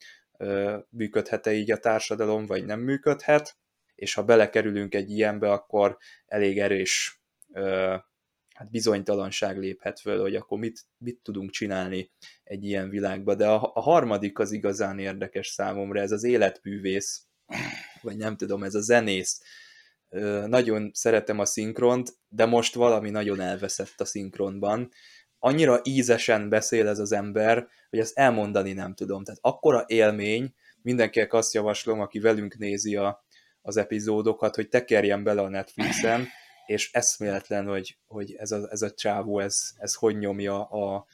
[0.89, 3.57] működhet-e így a társadalom, vagy nem működhet,
[3.95, 7.21] és ha belekerülünk egy ilyenbe, akkor elég erős
[8.53, 12.11] hát bizonytalanság léphet föl, hogy akkor mit, mit tudunk csinálni
[12.43, 13.35] egy ilyen világba.
[13.35, 17.25] De a, a harmadik az igazán érdekes számomra, ez az életművész,
[18.01, 19.41] vagy nem tudom, ez a zenész.
[20.45, 24.91] Nagyon szeretem a szinkront, de most valami nagyon elveszett a szinkronban.
[25.39, 29.23] Annyira ízesen beszél ez az ember, hogy azt elmondani nem tudom.
[29.23, 33.25] Tehát akkora élmény, mindenkinek azt javaslom, aki velünk nézi a,
[33.61, 36.27] az epizódokat, hogy tekerjen bele a Netflixen,
[36.65, 41.05] és eszméletlen, hogy, hogy ez, a, ez a csávó, ez, ez hogy nyomja a,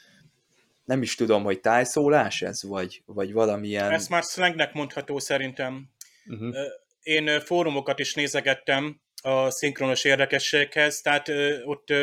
[0.86, 3.92] nem is tudom, hogy tájszólás ez, vagy, vagy valamilyen...
[3.92, 5.90] Ez már slangnek mondható szerintem.
[6.26, 6.56] Uh-huh.
[7.02, 11.32] Én fórumokat is nézegettem a szinkronos érdekességhez, tehát
[11.64, 11.94] ott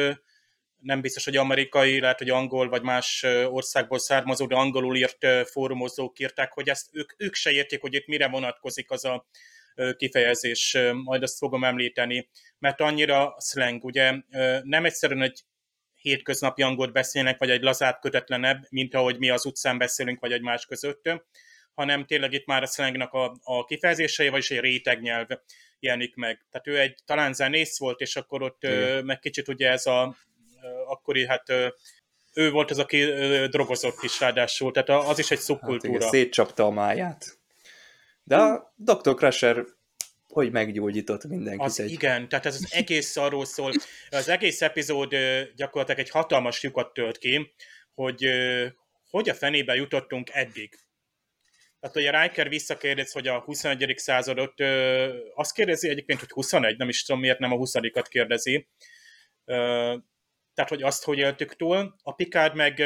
[0.80, 6.18] nem biztos, hogy amerikai, lehet, hogy angol, vagy más országból származó, de angolul írt fórumozók
[6.18, 9.26] írták, hogy ezt ők, ők se értik, hogy itt mire vonatkozik az a
[9.96, 12.28] kifejezés, majd azt fogom említeni,
[12.58, 14.12] mert annyira slang, ugye
[14.62, 15.44] nem egyszerűen egy
[15.94, 20.42] hétköznapi angolt beszélnek, vagy egy lazább, kötetlenebb, mint ahogy mi az utcán beszélünk, vagy egy
[20.42, 21.02] más között,
[21.76, 25.26] hanem tényleg itt már a slangnak a, a kifejezései, vagyis egy rétegnyelv
[25.80, 26.46] jelenik meg.
[26.50, 29.04] Tehát ő egy talán zenész volt, és akkor ott Igen.
[29.04, 30.16] meg kicsit ugye ez a
[30.86, 31.48] akkori, hát
[32.34, 33.04] ő volt az, aki
[33.50, 35.92] drogozott is ráadásul, tehát az is egy szubkultúra.
[35.92, 37.38] Hát igen, szétcsapta a máját.
[38.22, 39.14] De a Dr.
[39.14, 39.64] Crusher
[40.28, 41.66] hogy meggyógyított mindenkit.
[41.66, 41.90] Az egy...
[41.90, 43.72] igen, tehát ez az egész arról szól.
[44.10, 45.14] Az egész epizód
[45.56, 47.54] gyakorlatilag egy hatalmas lyukat tölt ki,
[47.94, 48.24] hogy
[49.10, 50.78] hogy a fenébe jutottunk eddig.
[51.86, 53.94] Tehát ugye Riker visszakérdez, hogy a 21.
[53.96, 54.60] századot,
[55.34, 57.74] azt kérdezi egyébként, hogy 21, nem is tudom miért nem a 20
[58.08, 58.68] kérdezi.
[60.54, 61.94] Tehát, hogy azt hogy éltük túl.
[62.02, 62.82] A Picard meg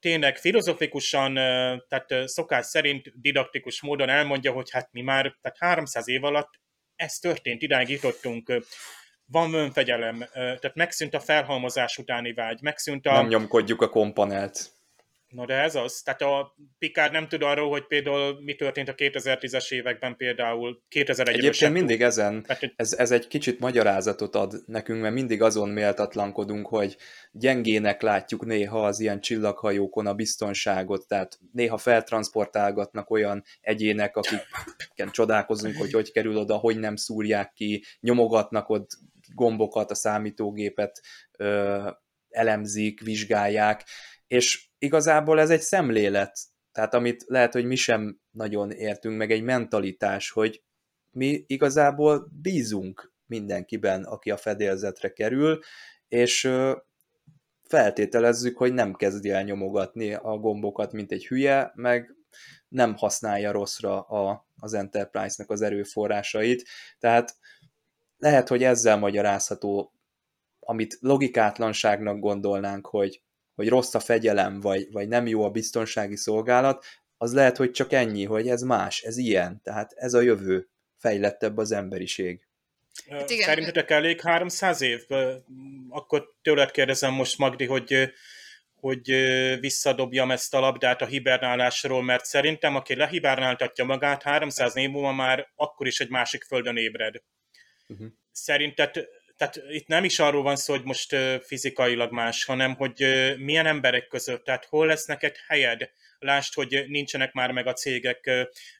[0.00, 1.34] tényleg filozofikusan,
[1.88, 6.50] tehát szokás szerint didaktikus módon elmondja, hogy hát mi már tehát 300 év alatt
[6.96, 8.52] ez történt, idáig jutottunk,
[9.26, 13.12] van önfegyelem, tehát megszűnt a felhalmozás utáni vágy, megszűnt a...
[13.12, 14.72] Nem nyomkodjuk a kompanelt.
[15.34, 16.02] No de ez az.
[16.02, 21.34] Tehát a Picard nem tud arról, hogy például mi történt a 2010-es években például 2001
[21.34, 22.06] Egyébként mindig tud.
[22.06, 26.96] ezen, ez, ez egy kicsit magyarázatot ad nekünk, mert mindig azon méltatlankodunk, hogy
[27.32, 34.40] gyengének látjuk néha az ilyen csillaghajókon a biztonságot, tehát néha feltransportálgatnak olyan egyének, akik
[35.10, 38.90] csodálkozunk, hogy hogy kerül oda, hogy nem szúrják ki, nyomogatnak ott
[39.34, 41.00] gombokat, a számítógépet
[41.36, 41.90] ö,
[42.34, 43.84] elemzik, vizsgálják,
[44.26, 46.38] és igazából ez egy szemlélet,
[46.72, 50.62] tehát amit lehet, hogy mi sem nagyon értünk, meg egy mentalitás, hogy
[51.10, 55.60] mi igazából bízunk mindenkiben, aki a fedélzetre kerül,
[56.08, 56.50] és
[57.62, 62.14] feltételezzük, hogy nem kezdi el nyomogatni a gombokat, mint egy hülye, meg
[62.68, 66.68] nem használja rosszra a, az Enterprise-nak az erőforrásait.
[66.98, 67.36] Tehát
[68.16, 69.92] lehet, hogy ezzel magyarázható,
[70.60, 73.22] amit logikátlanságnak gondolnánk, hogy
[73.54, 76.84] hogy rossz a fegyelem, vagy, vagy nem jó a biztonsági szolgálat,
[77.16, 81.56] az lehet, hogy csak ennyi, hogy ez más, ez ilyen, tehát ez a jövő, fejlettebb
[81.56, 82.46] az emberiség.
[83.08, 83.46] Hát igen.
[83.46, 85.06] Szerintetek elég 300 év?
[85.88, 88.12] Akkor tőled kérdezem most, Magdi, hogy
[88.84, 89.10] hogy
[89.60, 95.48] visszadobjam ezt a labdát a hibernálásról, mert szerintem, aki lehibernáltatja magát, 300 év múlva már
[95.54, 97.22] akkor is egy másik földön ébred.
[97.86, 98.06] Uh-huh.
[98.32, 103.04] Szerinted, tehát itt nem is arról van szó, hogy most fizikailag más, hanem hogy
[103.38, 105.90] milyen emberek között, tehát hol lesz neked helyed,
[106.24, 108.30] Lásd, hogy nincsenek már meg a cégek,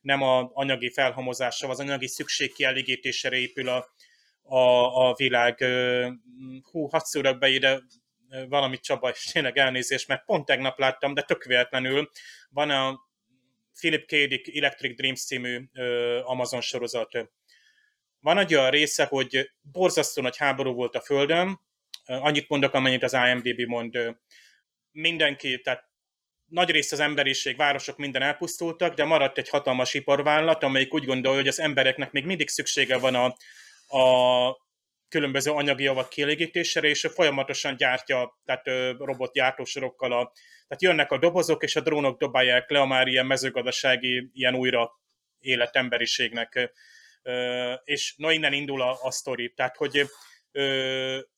[0.00, 3.94] nem a anyagi felhamozással, az anyagi szükség kielégítésére épül a,
[4.42, 5.64] a, a világ.
[6.70, 7.82] Hú, hadd szúrak be ide
[8.48, 12.10] valamit Csaba, és tényleg elnézést, mert pont tegnap láttam, de tök véletlenül
[12.50, 13.00] van a
[13.78, 14.10] Philip K.
[14.10, 15.68] Dick Electric Dreams című
[16.22, 17.30] Amazon sorozat.
[18.24, 21.60] Van egy olyan része, hogy borzasztó nagy háború volt a Földön,
[22.04, 23.98] annyit mondok, amennyit az IMDb mond.
[24.90, 25.84] Mindenki, tehát
[26.46, 31.38] nagy rész az emberiség, városok minden elpusztultak, de maradt egy hatalmas iparvállalat, amelyik úgy gondolja,
[31.38, 33.24] hogy az embereknek még mindig szüksége van a,
[33.98, 34.56] a
[35.08, 38.66] különböző anyagi javak kielégítésére, és folyamatosan gyártja, tehát
[38.98, 40.32] robotgyártósorokkal a,
[40.68, 44.90] tehát jönnek a dobozok, és a drónok dobálják le a már ilyen mezőgazdasági, ilyen újra
[45.38, 46.72] élet emberiségnek.
[47.84, 49.52] És no, innen indul a, a sztori.
[49.56, 50.06] Tehát, hogy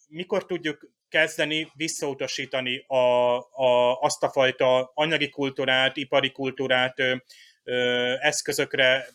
[0.08, 2.96] mikor tudjuk kezdeni visszautasítani a,
[3.38, 7.16] a, azt a fajta anyagi kultúrát, ipari kultúrát, ö,
[7.64, 9.06] ö, eszközökre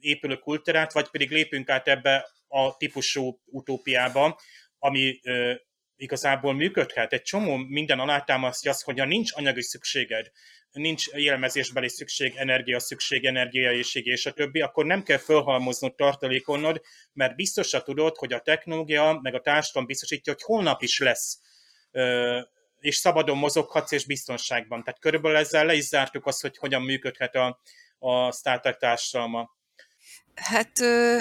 [0.00, 4.40] épülő kultúrát, vagy pedig lépünk át ebbe a típusú utópiába,
[4.78, 5.54] ami ö,
[5.96, 7.12] igazából működhet.
[7.12, 10.30] Egy csomó minden alátámasztja azt, hogy ha nincs anyagi szükséged,
[10.74, 16.80] nincs élmezésbeli szükség, energia szükség, energiaészség és a többi, akkor nem kell fölhalmoznod, tartalékolnod,
[17.12, 21.38] mert biztosra tudod, hogy a technológia, meg a társadalom biztosítja, hogy holnap is lesz
[22.84, 24.82] és szabadon mozoghatsz, és biztonságban.
[24.82, 27.60] Tehát körülbelül ezzel le is zártuk azt, hogy hogyan működhet a,
[27.98, 29.50] a startup társadalma.
[30.34, 30.78] Hát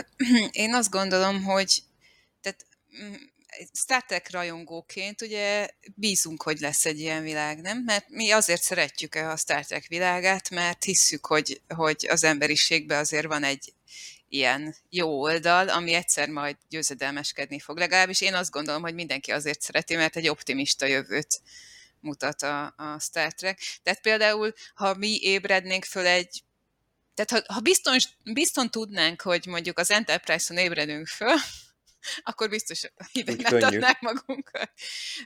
[0.64, 1.82] én azt gondolom, hogy
[2.42, 2.66] tehát
[3.04, 3.14] mm,
[3.74, 7.84] Star Trek rajongóként ugye bízunk, hogy lesz egy ilyen világ, nem?
[7.86, 13.26] Mert mi azért szeretjük a Star Trek világát, mert hisszük, hogy, hogy az emberiségben azért
[13.26, 13.74] van egy
[14.30, 17.78] ilyen jó oldal, ami egyszer majd győzedelmeskedni fog.
[17.78, 21.42] Legalábbis én azt gondolom, hogy mindenki azért szereti, mert egy optimista jövőt
[22.00, 23.60] mutat a, a Star Trek.
[23.84, 26.44] Tehát például, ha mi ébrednénk föl egy
[27.16, 31.36] tehát ha, ha bizton, bizton tudnánk, hogy mondjuk az Enterprise-on ébredünk föl,
[32.24, 34.72] akkor biztos hibernáltatnánk magunkat.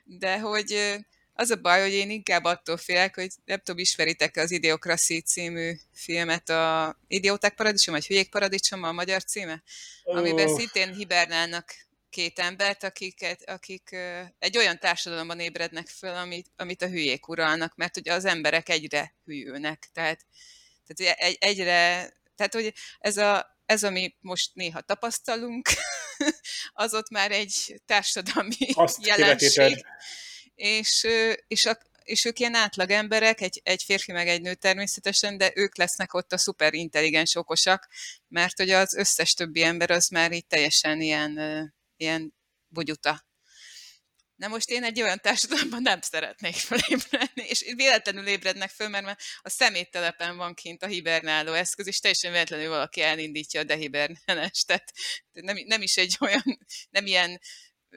[0.03, 0.97] De hogy
[1.39, 5.73] az a baj, hogy én inkább attól félek, hogy nem tudom, ismeritek az Idiokraszi című
[5.93, 9.63] filmet, a Idióták paradicsom, vagy Hülyék paradicsom a magyar címe?
[10.03, 10.17] Oh.
[10.17, 11.73] Amiben szintén hibernálnak
[12.09, 13.95] két embert, akiket, akik
[14.39, 19.15] egy olyan társadalomban ébrednek föl, amit, amit a hülyék uralnak, mert ugye az emberek egyre
[19.25, 20.25] hülyülnek, tehát,
[20.87, 25.69] tehát egy, egyre, tehát hogy ez a, ez, ami most néha tapasztalunk,
[26.73, 29.49] az ott már egy társadalmi Azt jelenség.
[29.49, 29.85] Kivetéted.
[30.55, 31.07] És,
[31.47, 35.51] és, a, és ők ilyen átlag emberek, egy, egy férfi meg egy nő természetesen, de
[35.55, 37.87] ők lesznek ott a szuper intelligens okosak,
[38.27, 41.39] mert hogy az összes többi ember az már így teljesen ilyen,
[41.97, 42.33] ilyen
[42.67, 43.26] bugyuta.
[44.37, 49.49] Na most én egy olyan társadalomban nem szeretnék felébredni, és véletlenül ébrednek föl, mert a
[49.49, 54.67] szeméttelepen van kint a hibernáló eszköz, és teljesen véletlenül valaki elindítja a dehibernálást.
[54.67, 54.91] Tehát
[55.31, 57.39] nem, nem is egy olyan, nem ilyen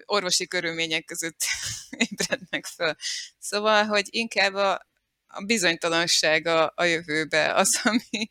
[0.05, 1.41] orvosi körülmények között
[2.11, 2.95] ébrednek föl.
[3.39, 4.89] Szóval, hogy inkább a,
[5.27, 8.29] a bizonytalanság a, a jövőbe az, ami,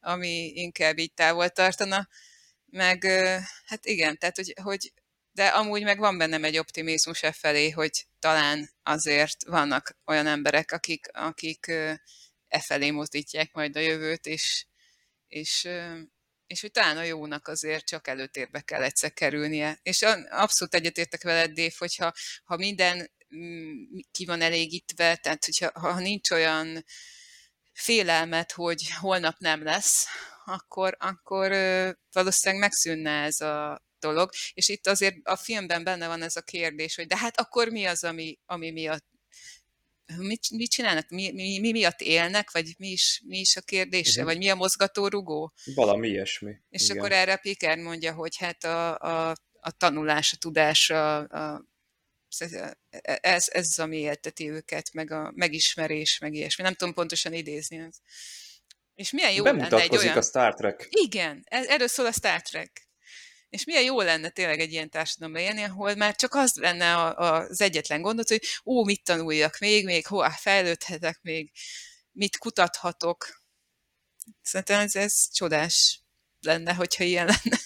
[0.00, 2.08] ami inkább így távol tartana.
[2.64, 3.04] Meg
[3.66, 4.92] hát igen, tehát hogy, hogy
[5.34, 10.72] de amúgy meg van bennem egy optimizmus e felé, hogy talán azért vannak olyan emberek,
[10.72, 11.66] akik, akik
[12.48, 14.66] e felé mozdítják majd a jövőt, és,
[15.28, 15.68] és,
[16.46, 19.78] és hogy talán a jónak azért csak előtérbe kell egyszer kerülnie.
[19.82, 22.12] És abszolút egyetértek veled, Dév, hogyha
[22.44, 23.72] ha minden mm,
[24.10, 26.84] ki van elégítve, tehát hogyha ha nincs olyan
[27.72, 30.06] félelmet, hogy holnap nem lesz,
[30.44, 31.50] akkor, akkor
[32.12, 36.94] valószínűleg megszűnne ez a, dolog, és itt azért a filmben benne van ez a kérdés,
[36.94, 39.04] hogy de hát akkor mi az, ami, ami miatt
[40.18, 44.10] mit, mit csinálnak, mi, mi, mi miatt élnek, vagy mi is, mi is a kérdése,
[44.10, 44.26] uh-huh.
[44.26, 45.52] vagy mi a mozgatórugó?
[45.74, 46.54] Valami ilyesmi.
[46.70, 46.96] És igen.
[46.96, 51.64] akkor erre Piker mondja, hogy hát a, a, a tanulás, a tudás, a, a
[53.20, 56.64] ez, ez az, ami élteti őket, meg a megismerés, meg ilyesmi.
[56.64, 57.88] Nem tudom pontosan idézni.
[58.94, 60.16] És milyen jó lenne egy olyan...
[60.16, 60.86] a Star Trek.
[60.90, 62.88] Igen, e- erről szól a Star Trek.
[63.54, 67.18] És milyen jó lenne tényleg egy ilyen társadalomban élni, ahol már csak az lenne a,
[67.18, 71.50] a, az egyetlen gondot, hogy ó, mit tanuljak még, még hová fejlődhetek még,
[72.12, 73.42] mit kutathatok.
[74.42, 76.00] Szerintem ez, ez csodás
[76.40, 77.58] lenne, hogyha ilyen lenne.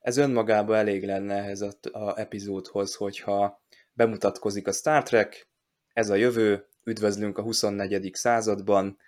[0.00, 5.48] Ez önmagában elég lenne ehhez a, a epizódhoz, hogyha bemutatkozik a Star Trek,
[5.92, 8.14] ez a jövő, üdvözlünk a 24.
[8.14, 8.98] században,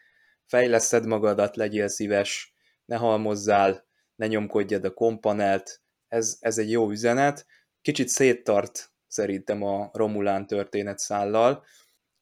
[0.46, 7.46] fejleszted magadat, legyél szíves, ne halmozzál, ne nyomkodjad a kompanelt, ez, ez egy jó üzenet.
[7.82, 11.64] Kicsit széttart szerintem a Romulán történet szállal.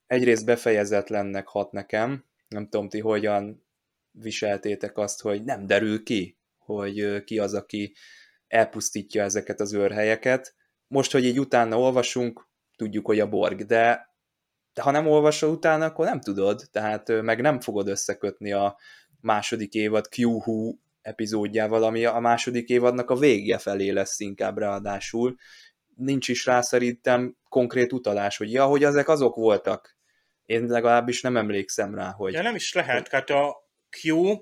[0.06, 3.66] Egyrészt befejezetlennek hat nekem, nem tudom ti hogyan
[4.10, 7.94] viseltétek azt, hogy nem derül ki, hogy ki az, aki
[8.48, 10.54] elpusztítja ezeket az őrhelyeket.
[10.86, 14.14] Most, hogy így utána olvasunk, tudjuk, hogy a Borg, de,
[14.72, 18.76] de ha nem olvasol utána, akkor nem tudod, tehát meg nem fogod összekötni a
[19.20, 20.76] második évad Q-Hu
[21.06, 25.34] epizódjával, ami a második évadnak a végje felé lesz inkább ráadásul.
[25.94, 29.96] Nincs is rá szerintem konkrét utalás, hogy ja, hogy ezek azok voltak.
[30.44, 32.32] Én legalábbis nem emlékszem rá, hogy...
[32.32, 33.56] Ja, nem is lehet, hát a
[34.02, 34.34] Q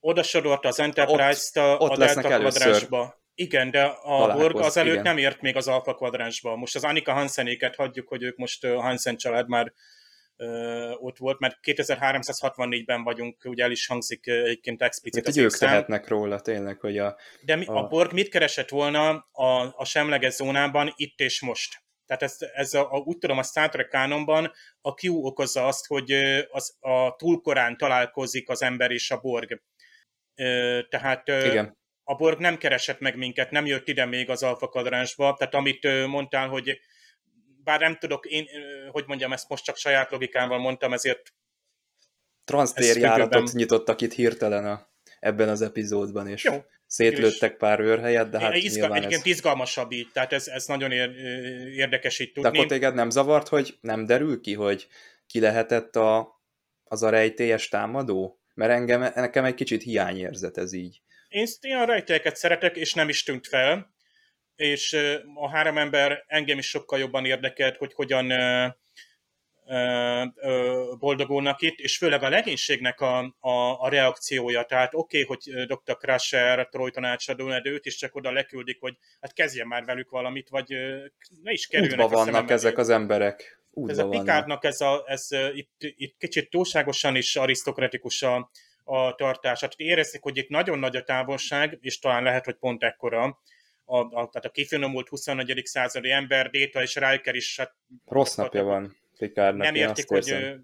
[0.00, 3.20] oda sorolta az Enterprise-t a, ott a Delta kvadrásba.
[3.34, 5.04] Igen, de a Borg az előtt igen.
[5.04, 6.56] nem ért még az Alpha kvadránsba.
[6.56, 9.72] Most az Annika Hansenéket hagyjuk, hogy ők most Hansen család már
[10.98, 16.40] ott volt, mert 2364-ben vagyunk, ugye el is hangzik egyébként explicit hogy ők tehetnek róla
[16.40, 17.16] tényleg, hogy a...
[17.40, 17.76] De mi, a...
[17.76, 21.82] a- Borg mit keresett volna a, a semleges zónában itt és most?
[22.06, 25.86] Tehát ez, ez a, a, úgy tudom, a Star Trek kánonban a Q okozza azt,
[25.86, 26.12] hogy
[26.50, 29.62] az, a túlkorán találkozik az ember és a Borg.
[30.88, 31.78] Tehát Igen.
[32.04, 34.68] a Borg nem keresett meg minket, nem jött ide még az Alfa
[35.16, 36.80] tehát amit mondtál, hogy
[37.64, 38.46] bár nem tudok, én,
[38.90, 41.32] hogy mondjam, ezt most csak saját logikával mondtam, ezért
[42.44, 44.88] Transztérjáratot nyitottak itt hirtelen a,
[45.20, 46.64] ebben az epizódban, és Jó.
[46.86, 49.26] szétlőttek pár őrhelyet, de hát izga, nyilván egyébként ez...
[49.26, 51.10] izgalmasabb így, tehát ez, ez nagyon ér,
[51.76, 52.58] érdekes így De tudni.
[52.58, 54.86] akkor téged nem zavart, hogy nem derül ki, hogy
[55.26, 56.40] ki lehetett a,
[56.84, 58.40] az a rejtélyes támadó?
[58.54, 61.02] Mert engem, nekem egy kicsit hiányérzet ez így.
[61.28, 61.46] Én,
[61.76, 63.94] a rejtélyeket szeretek, és nem is tűnt fel,
[64.56, 64.96] és
[65.34, 68.32] a három ember engem is sokkal jobban érdekelt, hogy hogyan
[70.98, 74.62] boldogulnak itt, és főleg a legénységnek a, a, a reakciója.
[74.62, 75.96] Tehát oké, okay, hogy Dr.
[75.96, 80.48] Crusher, Troy tanácsadó, de őt is csak oda leküldik, hogy hát kezdjen már velük valamit,
[80.48, 80.68] vagy
[81.42, 83.60] ne is kerüljenek Útba vannak szemem ezek az emberek.
[83.70, 84.08] Útba Ez a.
[84.08, 88.50] Picardnak ez, a, ez itt, itt kicsit túlságosan is arisztokratikus a,
[88.84, 89.60] a tartás.
[89.60, 93.40] Hát érezzük, hogy itt nagyon nagy a távolság, és talán lehet, hogy pont ekkora,
[93.92, 95.66] a, a, tehát a kifinomult 24.
[95.66, 97.74] századi ember, Déta és Riker is hát
[98.06, 100.54] Rossz napja van Picardnak, nem értik, hogy ö,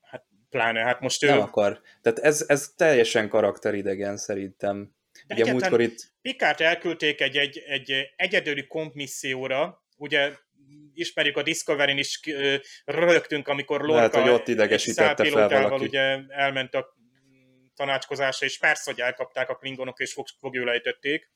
[0.00, 1.80] hát pláne, hát most ő, Nem akar.
[2.02, 4.96] Tehát ez, ez teljesen karakteridegen szerintem.
[5.26, 10.32] De Ugye múltkor itt Picard elküldték egy, egy, egy egyedüli kompmisszióra, ugye
[10.94, 12.20] ismerjük a Discovery-n is
[12.84, 15.84] rögtünk, amikor Lorca Lehet, hogy ott idegesítette fel valaki.
[15.84, 16.96] ugye elment a
[17.74, 21.30] tanácskozásra, és persze, hogy elkapták a klingonok, és fog, fogjulejtették.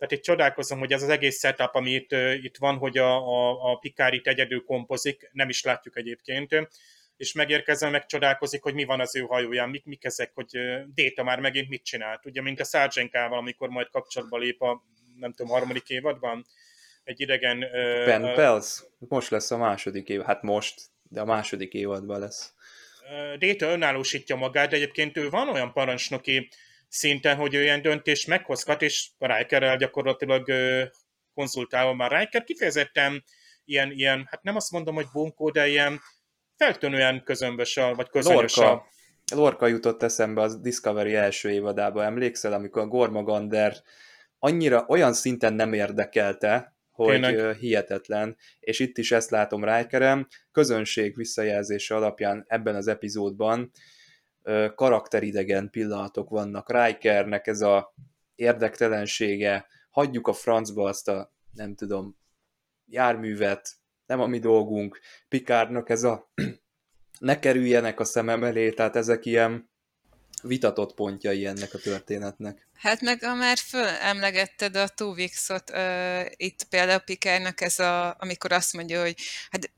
[0.00, 3.70] Tehát itt csodálkozom, hogy ez az egész setup, ami itt, itt van, hogy a, a,
[3.72, 6.68] a Picard itt egyedül kompozik, nem is látjuk egyébként,
[7.16, 11.22] és megérkezve megcsodálkozik, hogy mi van az ő hajóján, mik, mik ezek, hogy ö, Data
[11.22, 12.26] már megint mit csinált.
[12.26, 14.82] Ugye, mint a Sargenkával, amikor majd kapcsolatba lép a,
[15.18, 16.46] nem tudom, harmadik évadban,
[17.04, 17.58] egy idegen...
[18.04, 22.54] Ben ö, Pels, most lesz a második év, hát most, de a második évadban lesz.
[23.10, 26.48] ö, Data önállósítja magát, de egyébként ő van olyan parancsnoki
[26.90, 30.52] szinten, hogy ő ilyen döntést meghozhat, és Rikerrel gyakorlatilag
[31.34, 32.10] konzultálva már.
[32.10, 33.24] Riker kifejezetten
[33.64, 36.00] ilyen, ilyen, hát nem azt mondom, hogy bunkó, de ilyen
[36.56, 38.86] feltűnően közömbös, a- vagy közönyös a-
[39.34, 43.76] Lorca, jutott eszembe az Discovery első évadába, emlékszel, amikor a Gormagander
[44.38, 47.56] annyira olyan szinten nem érdekelte, hogy Tényleg.
[47.56, 53.70] hihetetlen, és itt is ezt látom Rikerem, közönség visszajelzése alapján ebben az epizódban
[54.74, 56.72] karakteridegen pillanatok vannak.
[56.72, 57.94] Rikernek ez a
[58.34, 62.16] érdektelensége, hagyjuk a francba azt a, nem tudom,
[62.86, 63.70] járművet,
[64.06, 66.30] nem a mi dolgunk, Picardnak ez a
[67.18, 69.70] ne kerüljenek a szemem elé, tehát ezek ilyen
[70.42, 72.68] vitatott pontjai ennek a történetnek.
[72.72, 78.72] Hát meg ha már fölemlegetted a Weeks-ot, uh, itt például Pikárnak ez a, amikor azt
[78.72, 79.16] mondja, hogy
[79.50, 79.70] hát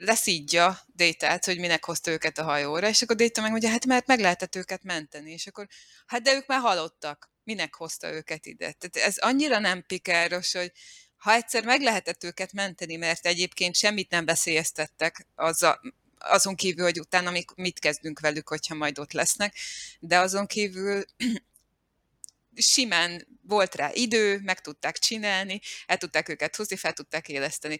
[0.00, 4.06] leszídja Détát, hogy minek hozta őket a hajóra, és akkor Déta meg mondja, hát mert
[4.06, 5.66] meg lehetett őket menteni, és akkor
[6.06, 8.72] hát de ők már halottak, minek hozta őket ide.
[8.72, 10.72] Tehát ez annyira nem pikáros, hogy
[11.16, 15.80] ha egyszer meg lehetett őket menteni, mert egyébként semmit nem veszélyeztettek azzal,
[16.18, 19.56] azon kívül, hogy utána mi- mit kezdünk velük, hogyha majd ott lesznek,
[20.00, 21.04] de azon kívül
[22.54, 27.78] simán volt rá idő, meg tudták csinálni, el tudták őket hozni, fel tudták éleszteni.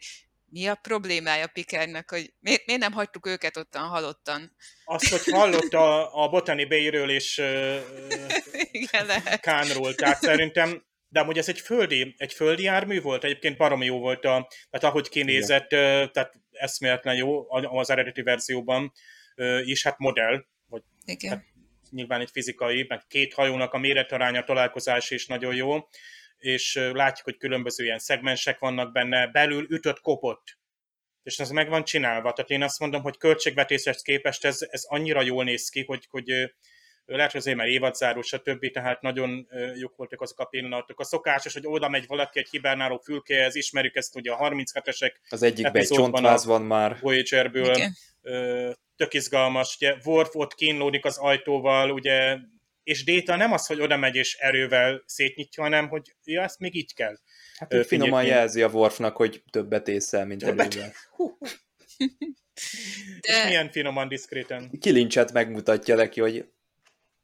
[0.51, 4.57] Mi a problémája Pikernek, hogy miért, miért nem hagytuk őket ottan halottan?
[4.85, 7.39] Azt, hogy hallott a, a Botany Bay-ről és
[8.71, 9.41] Igen, lehet.
[9.41, 13.99] Kánról, tehát szerintem de amúgy ez egy földi, egy földi jármű volt, egyébként baromi jó
[13.99, 16.13] volt, a, tehát ahogy kinézett, Igen.
[16.13, 18.93] tehát eszméletlen jó az eredeti verzióban
[19.65, 21.31] is, hát modell, vagy Igen.
[21.31, 21.45] Hát
[21.91, 25.89] nyilván egy fizikai, meg két hajónak a méretaránya, találkozás is nagyon jó,
[26.41, 30.59] és látjuk, hogy különböző ilyen szegmensek vannak benne, belül ütött kopott,
[31.23, 32.33] és ez meg van csinálva.
[32.33, 36.53] Tehát én azt mondom, hogy költségvetéshez képest ez, ez annyira jól néz ki, hogy, hogy
[37.05, 38.71] lehet, hogy azért mert évadzáró, stb.
[38.71, 41.01] Tehát nagyon jók voltak azok a pillanatok.
[41.01, 45.43] A szokásos, hogy oda megy valaki egy hibernáló fülkéhez, ismerjük ezt ugye a 37-esek Az
[45.43, 46.97] egyikben egy csontváz van már.
[47.01, 47.75] Voyagerből.
[47.75, 47.97] Igen.
[48.97, 52.37] Tök izgalmas, ugye Worf ott kínlódik az ajtóval, ugye
[52.91, 56.75] és Déta nem az, hogy oda megy és erővel szétnyitja, hanem hogy ja, ezt még
[56.75, 57.19] így kell.
[57.59, 60.75] Hát ő finoman jelzi a Worfnak, hogy többet észel, mint többet.
[60.75, 60.93] erővel.
[63.21, 63.39] De...
[63.39, 64.71] És milyen finoman, diszkréten.
[64.81, 66.49] Kilincset megmutatja neki, hogy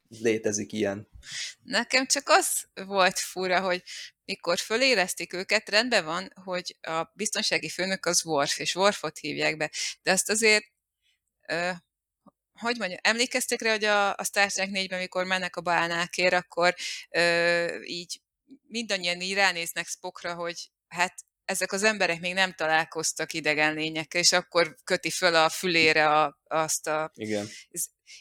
[0.09, 1.07] létezik ilyen.
[1.63, 3.83] Nekem csak az volt fura, hogy
[4.25, 9.71] mikor fölérezték őket, rendben van, hogy a biztonsági főnök az Worf, és Worfot hívják be,
[10.01, 10.65] de azt azért
[12.59, 16.75] hogy mondjam, emlékeztek rá, hogy a, a Star Trek 4-ben, mikor mennek a bálnákért, akkor
[17.09, 18.21] ö, így
[18.67, 21.13] mindannyian így ránéznek Spockra, hogy hát
[21.45, 26.39] ezek az emberek még nem találkoztak idegen lényekkel, és akkor köti föl a fülére a,
[26.43, 27.11] azt a...
[27.13, 27.47] Igen.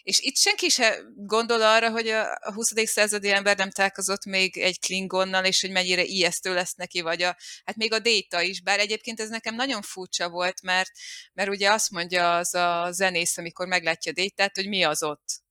[0.03, 2.73] És itt senki se gondol arra, hogy a 20.
[2.85, 7.37] századi ember nem találkozott még egy Klingonnal, és hogy mennyire ijesztő lesz neki, vagy a,
[7.65, 10.91] hát még a Déta is, bár egyébként ez nekem nagyon furcsa volt, mert,
[11.33, 15.45] mert ugye azt mondja az a zenész, amikor meglátja Détát, hogy mi az ott.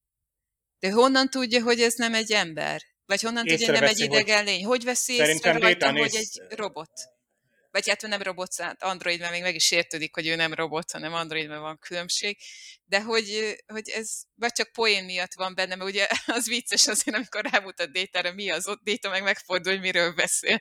[0.80, 2.82] De honnan tudja, hogy ez nem egy ember?
[3.06, 4.66] Vagy honnan tudja, hogy nem egy idegen lény?
[4.66, 6.92] Hogy veszi észre rajta, hogy egy robot?
[7.76, 8.50] Vagy hát nem robot,
[8.80, 12.38] Android, mert még meg is értődik, hogy ő nem robot, hanem Android, mert van különbség,
[12.86, 16.08] de hogy, hogy ez vagy csak poén miatt van benne, mert ugye
[16.38, 20.58] az vicces azért, amikor rámutat Détára, mi az ott, Déta meg megfordul, hogy miről beszél.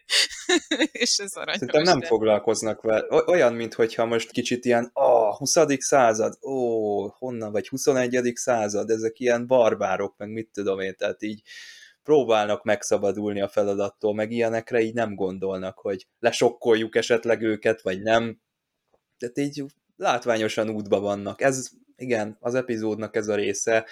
[1.04, 1.58] és ez aranyos.
[1.58, 2.06] Szerintem nem de...
[2.06, 3.24] foglalkoznak vele.
[3.26, 5.52] Olyan, mintha most kicsit ilyen, a oh, 20.
[5.78, 8.32] század, ó, honnan, vagy 21.
[8.34, 11.42] század, ezek ilyen barbárok, meg mit tudom én, tehát így
[12.04, 18.40] próbálnak megszabadulni a feladattól, meg ilyenekre így nem gondolnak, hogy lesokkoljuk esetleg őket, vagy nem.
[19.18, 19.64] Tehát így
[19.96, 21.40] látványosan útba vannak.
[21.40, 23.86] Ez, igen, az epizódnak ez a része,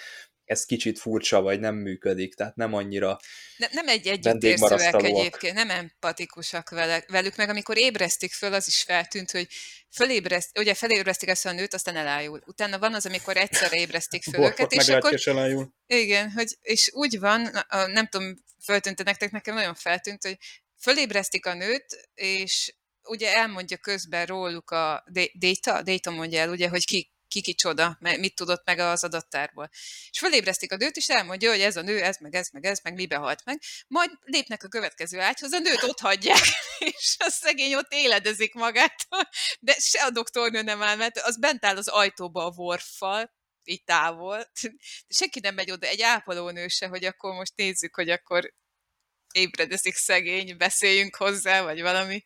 [0.53, 3.19] ez kicsit furcsa, vagy nem működik, tehát nem annyira
[3.57, 8.81] ne, Nem egy együttérzőek egyébként, nem empatikusak vele, velük, meg amikor ébresztik föl, az is
[8.81, 9.47] feltűnt, hogy
[9.91, 12.43] fölébreszt, ugye felébresztik ezt a nőt, aztán elájul.
[12.45, 15.13] Utána van az, amikor egyszerre ébresztik föl őket, és akkor...
[15.13, 15.73] És elájul.
[15.87, 20.37] Igen, hogy, és úgy van, nem tudom, föltűnt nektek, nekem nagyon feltűnt, hogy
[20.79, 25.03] fölébresztik a nőt, és ugye elmondja közben róluk a
[25.39, 29.69] Data, Data mondja el, ugye, hogy ki, ki kicsoda, mit tudott meg az adattárból.
[30.09, 32.79] És fölébresztik a nőt, és elmondja, hogy ez a nő, ez, meg ez, meg ez,
[32.83, 33.61] meg mibe halt meg.
[33.87, 36.43] Majd lépnek a következő ágyhoz, a nőt ott hagyják,
[36.97, 39.29] és a szegény ott éledezik magától,
[39.59, 43.83] de se a doktornő nem áll, mert az bent áll az ajtóba a vorfal, így
[43.83, 44.51] távol.
[45.07, 48.53] Senki nem megy oda, egy ápolónő se, hogy akkor most nézzük, hogy akkor
[49.33, 52.25] ébredezik szegény, beszéljünk hozzá, vagy valami.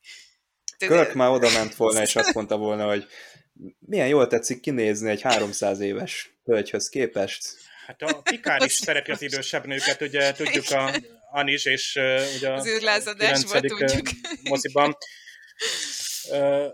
[0.77, 3.07] Körk már oda ment volna, és azt mondta volna, hogy
[3.79, 7.41] milyen jól tetszik kinézni egy 300 éves hölgyhöz képest.
[7.85, 10.95] Hát a Pikár is szereti az idősebb nőket, ugye tudjuk a
[11.31, 14.07] Anis és uh, ugye az űrlázadásban tudjuk.
[14.43, 14.97] moziban.
[16.31, 16.67] Uh,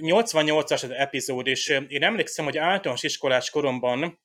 [0.00, 4.20] 88-as az epizód, és én emlékszem, hogy általános iskolás koromban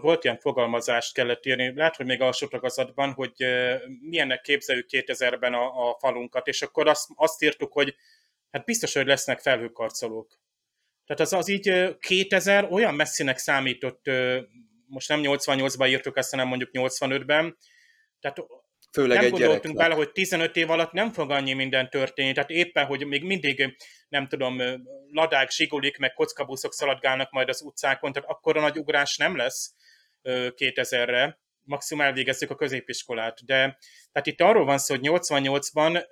[0.00, 3.32] volt ilyen fogalmazást kellett írni, lehet, hogy még alsó tagozatban, hogy
[4.00, 7.94] milyennek képzeljük 2000-ben a, a falunkat, és akkor azt, azt írtuk, hogy
[8.50, 10.38] hát biztos, hogy lesznek felhőkarcolók.
[11.08, 14.10] Tehát az, az így 2000 olyan messzinek számított,
[14.86, 17.56] most nem 88-ban írtuk ezt, hanem mondjuk 85-ben,
[18.20, 18.38] tehát
[18.92, 22.86] Főleg nem gondoltunk bele, hogy 15 év alatt nem fog annyi minden történni, tehát éppen,
[22.86, 23.76] hogy még mindig,
[24.08, 24.60] nem tudom,
[25.10, 29.74] ladák, zsigulik, meg kockabuszok szaladgálnak majd az utcákon, tehát akkor a nagy ugrás nem lesz
[30.22, 33.78] 2000-re, maximum elvégezzük a középiskolát, de
[34.12, 36.04] tehát itt arról van szó, hogy 88-ban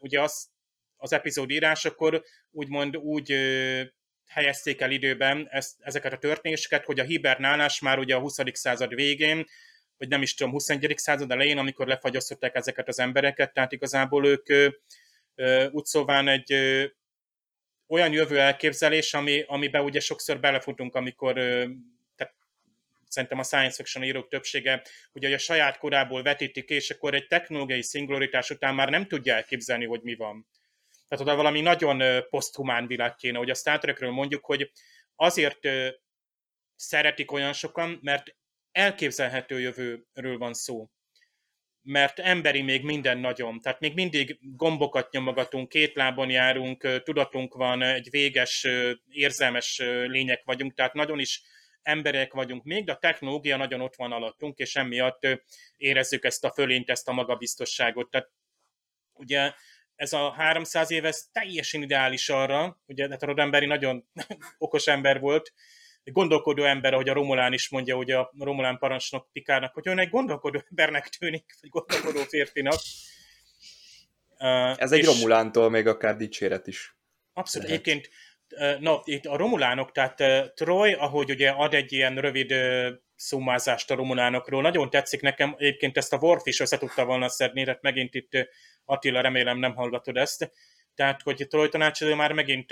[0.00, 0.50] ugye az,
[0.96, 3.34] az epizód írásakor úgymond úgy
[4.32, 8.38] helyezték el időben ezt, ezeket a történéseket, hogy a hibernálás már ugye a 20.
[8.52, 9.46] század végén,
[9.98, 10.94] vagy nem is tudom, 21.
[10.96, 14.74] század elején, amikor lefagyasztották ezeket az embereket, tehát igazából ők
[15.70, 16.52] úgy szóván egy
[17.88, 21.34] olyan jövő elképzelés, ami, amiben ugye sokszor belefutunk, amikor
[22.16, 22.34] tehát
[23.08, 27.82] szerintem a science fiction írók többsége ugye a saját korából vetítik, és akkor egy technológiai
[27.82, 30.46] szingularitás után már nem tudja elképzelni, hogy mi van.
[31.12, 34.72] Tehát oda valami nagyon poszthumán világ kéne, hogy a Star Trekről mondjuk, hogy
[35.16, 35.68] azért
[36.76, 38.36] szeretik olyan sokan, mert
[38.70, 40.90] elképzelhető jövőről van szó.
[41.82, 43.60] Mert emberi még minden nagyon.
[43.60, 48.66] Tehát még mindig gombokat nyomogatunk, két lábon járunk, tudatunk van, egy véges,
[49.08, 51.42] érzelmes lények vagyunk, tehát nagyon is
[51.82, 55.26] emberek vagyunk még, de a technológia nagyon ott van alattunk, és emiatt
[55.76, 58.10] érezzük ezt a fölényt, ezt a magabiztosságot.
[58.10, 58.30] Tehát
[59.12, 59.52] ugye
[60.02, 64.04] ez a 300 év, ez teljesen ideális arra, ugye, hát a Rodemberi nagyon
[64.58, 65.52] okos ember volt,
[66.02, 69.98] egy gondolkodó ember, ahogy a Romulán is mondja, hogy a Romulán parancsnok Pikárnak, hogy ön
[69.98, 72.80] egy gondolkodó embernek tűnik, vagy gondolkodó férfinak.
[74.76, 76.96] Ez egy Romulántól még akár dicséret is.
[77.32, 77.68] Abszolút.
[77.68, 77.86] Lehet.
[77.86, 78.10] Egyébként
[78.80, 80.22] na, itt a Romulánok, tehát
[80.54, 82.54] Troy, ahogy ugye ad egy ilyen rövid
[83.22, 87.64] szumázást a Romulánokról, nagyon tetszik nekem, egyébként ezt a Worf is össze tudta volna szedni,
[87.64, 88.30] tehát megint itt
[88.84, 90.50] Attila, remélem nem hallgatod ezt,
[90.94, 92.70] tehát hogy Troy tanácsadó már megint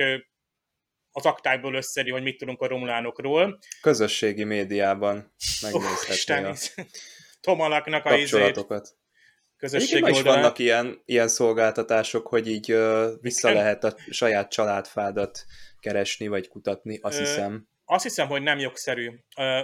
[1.11, 3.59] az aktákból összedi, hogy mit tudunk a romulánokról.
[3.81, 6.85] Közösségi médiában megnézhetni oh, a
[7.41, 8.99] Tomalaknak a kapcsolatokat.
[9.57, 13.63] Közösségi is vannak ilyen, ilyen szolgáltatások, hogy így uh, vissza Igen.
[13.63, 15.45] lehet a saját családfádat
[15.81, 17.69] keresni, vagy kutatni, azt Ö, hiszem.
[17.93, 19.11] Azt hiszem, hogy nem jogszerű,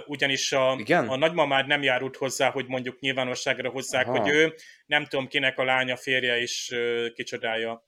[0.05, 1.07] ugyanis a, Igen?
[1.07, 4.19] a nagymamád nem járult hozzá, hogy mondjuk nyilvánosságra hozzák, Aha.
[4.19, 4.55] hogy ő
[4.85, 6.71] nem tudom kinek a lánya, férje is
[7.13, 7.87] kicsodája.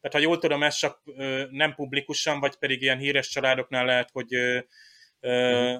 [0.00, 1.02] Tehát ha jól tudom, ez csak
[1.50, 4.26] nem publikusan, vagy pedig ilyen híres családoknál lehet, hogy
[5.20, 5.76] mhm.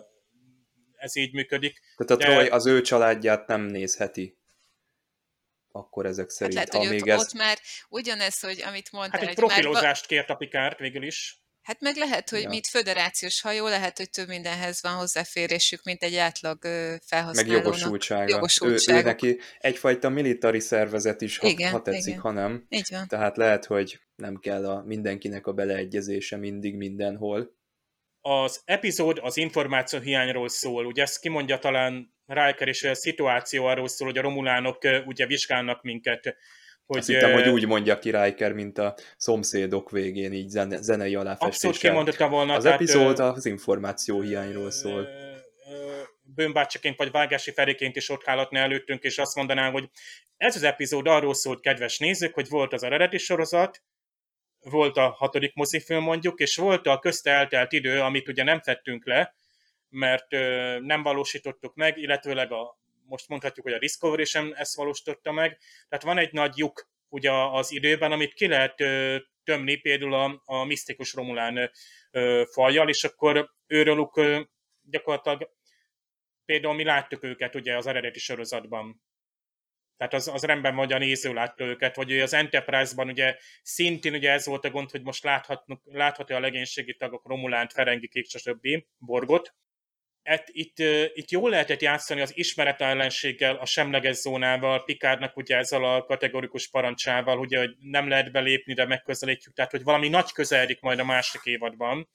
[0.97, 1.81] ez így működik.
[1.97, 2.33] Tehát a De...
[2.33, 4.37] Troy az ő családját nem nézheti
[5.73, 6.59] akkor ezek hát szerint.
[6.59, 7.21] Hát lehet, hogy ott, ez...
[7.21, 9.21] ott már ugyanez, hogy amit mondtál.
[9.21, 10.09] Hát egy profilozást már...
[10.09, 11.43] kért a Pikárt végül is.
[11.69, 12.49] Hát meg lehet, hogy ja.
[12.49, 16.59] mint föderációs hajó, lehet, hogy több mindenhez van hozzáférésük, mint egy átlag
[17.07, 17.35] felhasználónak.
[17.35, 18.29] Meg jogosultsága.
[18.29, 18.99] Jogosultsága.
[18.99, 22.21] Ő, ő neki egyfajta militári szervezet is, ha, igen, ha tetszik, igen.
[22.21, 22.67] ha nem.
[22.69, 23.09] Így van.
[23.09, 27.57] Tehát lehet, hogy nem kell a mindenkinek a beleegyezése mindig mindenhol.
[28.21, 30.87] Az epizód az információ hiányról szól.
[30.87, 35.83] Ugye ezt kimondja talán Riker, és a szituáció arról szól, hogy a romulánok ugye vizsgálnak
[35.83, 36.37] minket
[36.89, 41.15] hogy, Azt hittem, hogy úgy mondja ki Riker, mint a szomszédok végén, így zene, zenei
[41.15, 41.49] aláfestéssel.
[41.49, 42.55] Abszolút kimondotta volna.
[42.55, 45.09] Az tehát, epizód az információ hiányról szól.
[46.23, 49.91] Bőnbácsiként vagy Vágási Feriként is ott hállatna előttünk, és azt mondanám, hogy
[50.37, 53.83] ez az epizód arról szólt, kedves nézők, hogy volt az eredeti sorozat,
[54.61, 59.07] volt a hatodik mozifilm mondjuk, és volt a közte eltelt idő, amit ugye nem tettünk
[59.07, 59.35] le,
[59.89, 60.31] mert
[60.81, 62.79] nem valósítottuk meg, illetőleg a
[63.09, 65.59] most mondhatjuk, hogy a Discovery sem ezt valósította meg.
[65.89, 68.75] Tehát van egy nagy lyuk ugye az időben, amit ki lehet
[69.45, 71.71] tömni például a, a misztikus Romulán
[72.53, 74.21] fajjal, és akkor őrülük
[74.83, 75.51] gyakorlatilag
[76.45, 79.03] például mi láttuk őket ugye az eredeti sorozatban.
[79.97, 84.31] Tehát az, az rendben vagy a néző látta őket, vagy az Enterprise-ban ugye szintén ugye
[84.31, 85.25] ez volt a gond, hogy most
[85.85, 88.69] láthatja a legénységi tagok Romulánt, Ferengi, Kék, stb.
[88.99, 89.55] Borgot,
[90.29, 90.79] et, itt,
[91.15, 97.39] itt jól lehetett játszani az ismeretellenséggel, a semleges zónával, Pikárnak ugye ezzel a kategorikus parancsával,
[97.39, 101.41] ugye, hogy nem lehet belépni, de megközelítjük, tehát hogy valami nagy közeledik majd a másik
[101.45, 102.09] évadban.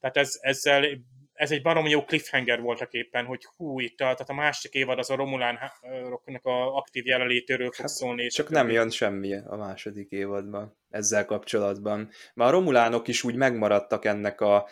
[0.00, 0.86] Tehát ez, ezzel,
[1.32, 4.98] ez egy barom jó cliffhanger voltak éppen, hogy hú, itt a, tehát a másik évad
[4.98, 8.26] az a Romulánok a aktív jelenlétéről fog hát, szólni.
[8.26, 12.10] Csak nem jön semmi a második évadban ezzel kapcsolatban.
[12.34, 14.68] Már a Romulánok is úgy megmaradtak ennek a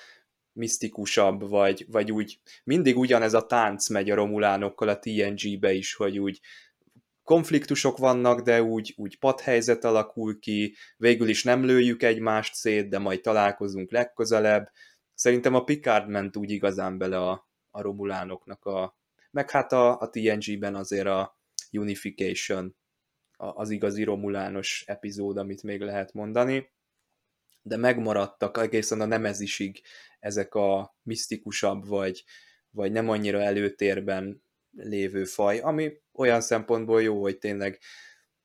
[0.54, 6.18] misztikusabb, vagy, vagy úgy mindig ugyanez a tánc megy a romulánokkal a TNG-be is, hogy
[6.18, 6.40] úgy
[7.22, 12.98] konfliktusok vannak, de úgy, úgy padhelyzet alakul ki, végül is nem lőjük egymást szét, de
[12.98, 14.70] majd találkozunk legközelebb.
[15.14, 18.96] Szerintem a Picard ment úgy igazán bele a, a romulánoknak a...
[19.30, 21.38] Meg hát a, a TNG-ben azért a
[21.72, 22.76] Unification,
[23.36, 26.72] az igazi romulános epizód, amit még lehet mondani
[27.66, 29.80] de megmaradtak egészen a nemezisig
[30.20, 32.24] ezek a misztikusabb, vagy,
[32.70, 37.78] vagy nem annyira előtérben lévő faj, ami olyan szempontból jó, hogy tényleg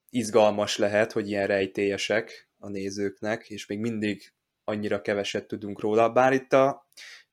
[0.10, 6.34] izgalmas lehet, hogy ilyen rejtélyesek a nézőknek, és még mindig annyira keveset tudunk róla, bár
[6.34, 6.88] itt a,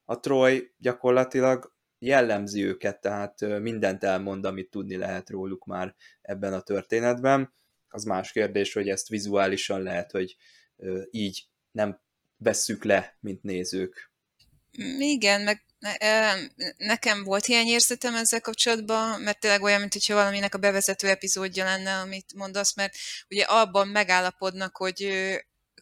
[0.05, 6.61] a Troy gyakorlatilag jellemzi őket, tehát mindent elmond, amit tudni lehet róluk már ebben a
[6.61, 7.55] történetben.
[7.89, 10.37] Az más kérdés, hogy ezt vizuálisan lehet, hogy
[11.11, 12.01] így nem
[12.37, 14.11] vesszük le, mint nézők.
[14.99, 15.65] Igen, meg
[16.77, 21.65] nekem volt ilyen érzetem ezzel kapcsolatban, mert tényleg olyan, mint hogyha valaminek a bevezető epizódja
[21.65, 22.95] lenne, amit mondasz, mert
[23.29, 25.11] ugye abban megállapodnak, hogy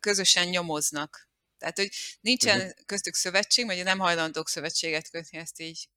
[0.00, 1.28] közösen nyomoznak.
[1.58, 1.90] Tehát, hogy
[2.20, 2.72] nincsen uh-huh.
[2.86, 5.88] köztük szövetség, vagy nem hajlandók szövetséget kötni, ezt így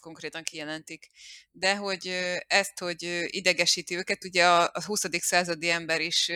[0.00, 1.10] konkrétan kijelentik.
[1.50, 2.06] De hogy
[2.46, 5.02] ezt, hogy idegesíti őket, ugye a, a 20.
[5.18, 6.30] századi ember is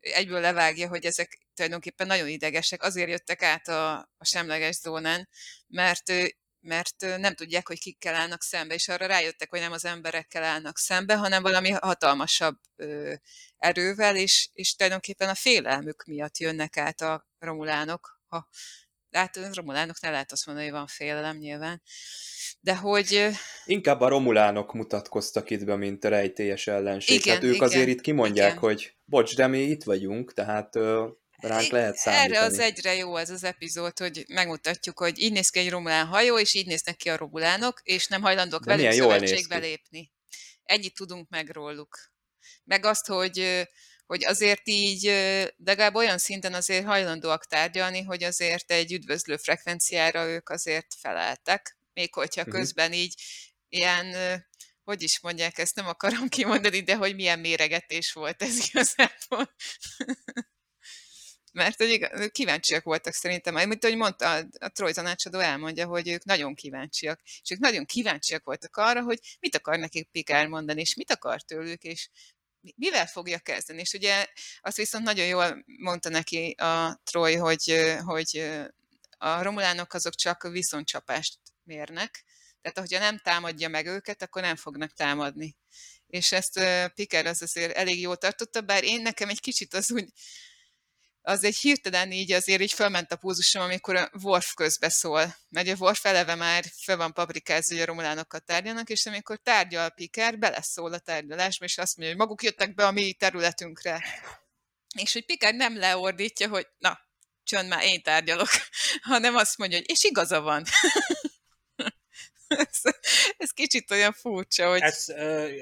[0.00, 5.28] egyből levágja, hogy ezek tulajdonképpen nagyon idegesek, azért jöttek át a, a semleges zónán,
[5.66, 6.12] mert
[6.60, 10.78] mert nem tudják, hogy kikkel állnak szembe, és arra rájöttek, hogy nem az emberekkel állnak
[10.78, 13.14] szembe, hanem valami hatalmasabb ö,
[13.56, 18.20] erővel, és, és tulajdonképpen a félelmük miatt jönnek át a romulánok.
[18.28, 18.48] Ha,
[19.10, 21.82] hát a romulánoknál lehet azt mondani, hogy van félelem nyilván.
[22.60, 23.28] De hogy...
[23.64, 27.20] Inkább a romulánok mutatkoztak itt be, mint a rejtélyes ellenség.
[27.20, 28.62] Igen, hát ők igen, azért itt kimondják, igen.
[28.62, 31.08] hogy bocs, de mi itt vagyunk, tehát ö,
[31.40, 32.36] ránk lehet számítani.
[32.36, 36.06] Erre az egyre jó ez az epizód, hogy megmutatjuk, hogy így néz ki egy romulán
[36.06, 40.12] hajó, és így néznek ki a romulánok, és nem hajlandók De velük szövetségbe lépni.
[40.62, 41.98] Ennyit tudunk meg róluk.
[42.64, 43.68] Meg azt, hogy,
[44.06, 45.04] hogy azért így
[45.56, 52.14] legalább olyan szinten azért hajlandóak tárgyalni, hogy azért egy üdvözlő frekvenciára ők azért feleltek, még
[52.14, 52.50] hogyha Mhm.
[52.50, 53.14] közben így
[53.68, 54.14] ilyen,
[54.84, 59.54] hogy is mondják, ezt nem akarom kimondani, de hogy milyen méregetés volt ez igazából.
[61.58, 66.08] Mert hogy igaz, kíváncsiak voltak szerintem, mint ahogy mondta, a, a Troy tanácsadó elmondja, hogy
[66.08, 70.80] ők nagyon kíváncsiak, és ők nagyon kíváncsiak voltak arra, hogy mit akar nekik Pikár mondani,
[70.80, 72.08] és mit akar tőlük, és
[72.60, 73.80] mi- mivel fogja kezdeni.
[73.80, 74.26] És ugye
[74.60, 78.50] azt viszont nagyon jól mondta neki a Troy, hogy, hogy
[79.18, 82.24] a romulánok azok csak viszontcsapást mérnek,
[82.60, 85.56] tehát hogyha nem támadja meg őket, akkor nem fognak támadni.
[86.06, 86.60] És ezt
[86.94, 90.08] Piker az azért elég jól tartotta, bár én nekem egy kicsit az úgy,
[91.28, 95.36] az egy hirtelen így azért így fölment a púzusom, amikor a Worf közbeszól.
[95.48, 99.90] Mert a Worf eleve már fel van paprikázva, hogy a romulánokkal tárgyalnak, és amikor tárgyal
[99.90, 104.04] Piker, beleszól a tárgyalásba, és azt mondja, hogy maguk jöttek be a mi területünkre.
[104.96, 106.98] És hogy Piker nem leordítja, hogy na,
[107.44, 108.48] csönd már, én tárgyalok,
[109.10, 110.64] hanem azt mondja, hogy és igaza van.
[112.48, 112.80] Ez,
[113.36, 114.80] ez kicsit olyan furcsa, hogy...
[114.80, 115.04] Ez,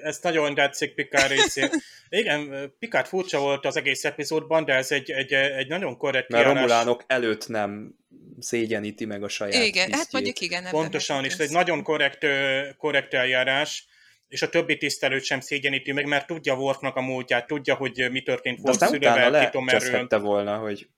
[0.02, 1.68] ez nagyon tetszik Pikár részé.
[2.08, 6.44] Igen, Pikár furcsa volt az egész epizódban, de ez egy, egy, egy nagyon korrekt Mert
[6.44, 6.68] a kiállás.
[6.70, 7.94] romulánok előtt nem
[8.38, 10.12] szégyeníti meg a saját igen, hát tisztjét.
[10.12, 10.66] mondjuk igen.
[10.70, 12.26] Pontosan, és ez- egy nagyon korrekt,
[12.76, 13.86] korrekt eljárás,
[14.28, 18.22] és a többi tisztelőt sem szégyeníti meg, mert tudja Worfnak a múltját, tudja, hogy mi
[18.22, 20.88] történt utána szülővel, lecseszhette volna, hogy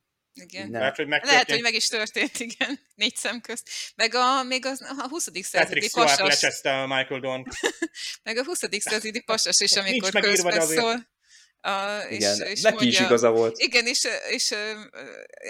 [0.41, 0.71] Igen.
[0.71, 0.81] nem.
[0.81, 3.69] Lehet, hogy Lehet, hogy meg is történt, igen, négy szem közt.
[3.95, 5.25] Meg a, még az, a 20.
[5.25, 7.43] Patrick századi pasas, lecseszte a Michael Dorn.
[8.23, 8.59] meg a 20.
[8.79, 11.09] századi pasas is, amikor azért- közbeszól.
[11.61, 13.59] A, és, igen, és neki is igaza volt.
[13.59, 14.55] Igen, és, és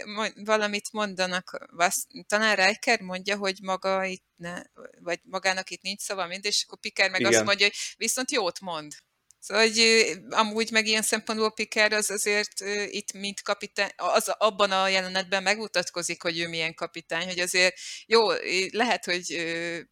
[0.04, 4.62] mond- valamit mondanak, vasz, talán Riker mondja, hogy maga itt ne,
[5.00, 7.32] vagy magának itt nincs szava, mind, és akkor Piker meg Igen.
[7.32, 8.92] azt mondja, hogy viszont jót mond.
[9.40, 14.88] Szóval, hogy amúgy meg ilyen szempontból Piker az azért itt, mint kapitány, az abban a
[14.88, 17.74] jelenetben megmutatkozik, hogy ő milyen kapitány, hogy azért
[18.06, 18.30] jó,
[18.70, 19.24] lehet, hogy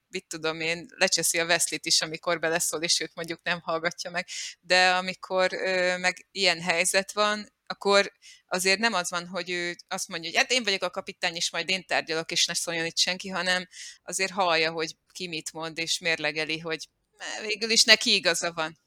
[0.09, 4.27] mit tudom én, lecseszi a Veszlit is, amikor beleszól, és őt mondjuk nem hallgatja meg,
[4.61, 5.51] de amikor
[6.01, 8.13] meg ilyen helyzet van, akkor
[8.47, 11.51] azért nem az van, hogy ő azt mondja, hogy hát én vagyok a kapitány, és
[11.51, 13.69] majd én tárgyalok, és ne szóljon itt senki, hanem
[14.03, 18.79] azért hallja, hogy ki mit mond, és mérlegeli, hogy "Eh, végül is neki igaza van.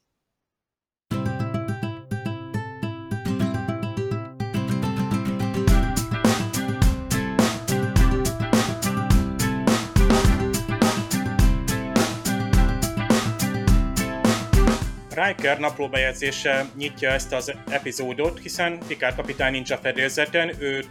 [15.26, 20.88] Riker naplóbejegyzése nyitja ezt az epizódot, hiszen Picard kapitány nincs a fedélzeten, őt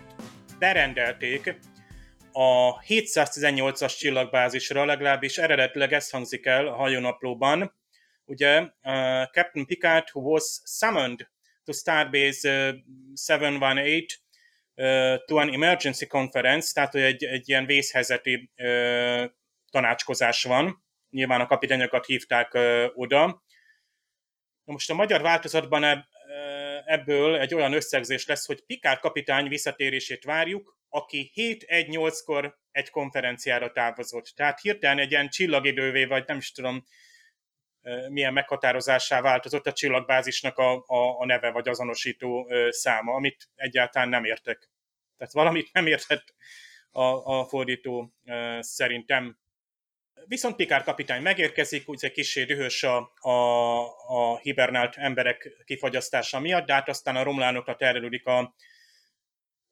[0.59, 1.59] berendelték
[2.33, 7.75] a 718-as csillagbázisra, legalábbis eredetileg ez hangzik el a hajónaplóban.
[8.25, 8.71] Ugye uh,
[9.33, 11.29] Captain Picard, who was summoned
[11.65, 12.77] to Starbase uh,
[13.15, 14.15] 718
[14.75, 19.25] uh, to an emergency conference, tehát hogy egy, egy ilyen vészhelyzeti uh,
[19.71, 20.85] tanácskozás van.
[21.11, 23.47] Nyilván a kapitányokat hívták uh, oda.
[24.73, 26.05] Most a magyar változatban ebb,
[26.85, 34.33] ebből egy olyan összegzés lesz, hogy Pikár kapitány visszatérését várjuk, aki 7-1-8-kor egy konferenciára távozott.
[34.37, 36.85] Tehát hirtelen egy ilyen csillagidővé, vagy nem is tudom,
[38.09, 44.25] milyen meghatározásá változott a csillagbázisnak a, a, a neve, vagy azonosító száma, amit egyáltalán nem
[44.25, 44.71] értek.
[45.17, 46.35] Tehát valamit nem értett
[46.91, 48.15] a, a fordító
[48.61, 49.39] szerintem.
[50.27, 53.31] Viszont Pikár kapitány megérkezik, úgy egy kicsi dühös a, a,
[54.09, 58.55] a hibernált emberek kifagyasztása miatt, de hát aztán a romlánokra terelődik a,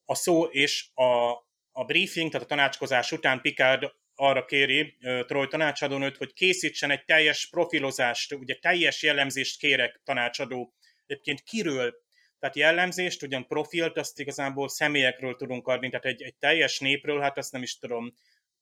[0.05, 1.31] a szó, és a,
[1.73, 7.49] a briefing, tehát a tanácskozás után Pikár arra kéri Troy tanácsadónőt, hogy készítsen egy teljes
[7.51, 10.73] profilozást, ugye teljes jellemzést kérek tanácsadó.
[11.07, 11.95] Egyébként kiről?
[12.39, 17.39] Tehát jellemzést, ugyan profilt, azt igazából személyekről tudunk adni, tehát egy, egy teljes népről, hát
[17.39, 18.15] azt nem is tudom,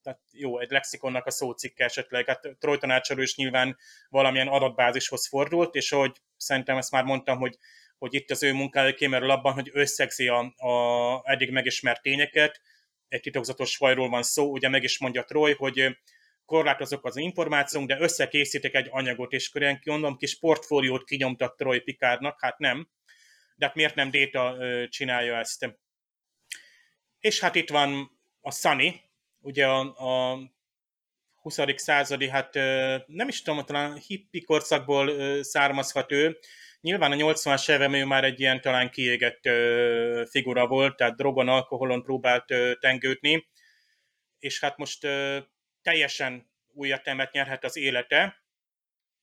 [0.05, 3.77] tehát jó, egy lexikonnak a szócikke esetleg, hát Troy tanácsadó is nyilván
[4.09, 7.59] valamilyen adatbázishoz fordult, és hogy szerintem ezt már mondtam, hogy,
[7.99, 12.61] hogy itt az ő munkája kimerül abban, hogy összegzi a, a eddig megismert tényeket,
[13.09, 15.97] egy titokzatos fajról van szó, ugye meg is mondja Troy, hogy
[16.45, 22.41] korlátozok az információnk, de összekészítek egy anyagot, és akkor mondom, kis portfóliót kinyomtat Troy Pikárnak,
[22.41, 22.89] hát nem.
[23.57, 24.57] De hát miért nem Data
[24.89, 25.77] csinálja ezt?
[27.21, 29.01] És hát itt van a Sunny,
[29.45, 29.81] ugye a,
[30.33, 30.39] a
[31.35, 31.59] 20.
[31.77, 32.55] századi, hát
[33.07, 36.39] nem is tudom, talán hippi korszakból származhat ő.
[36.81, 39.41] Nyilván a 80-as évem ő már egy ilyen talán kiégett
[40.31, 42.45] figura volt, tehát drogon, alkoholon próbált
[42.81, 43.49] tengődni,
[44.39, 45.07] és hát most
[45.83, 48.43] teljesen új értelmet nyerhet az élete,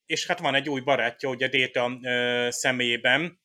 [0.06, 2.00] és hát van egy új barátja, ugye Déta
[2.52, 3.41] személyében,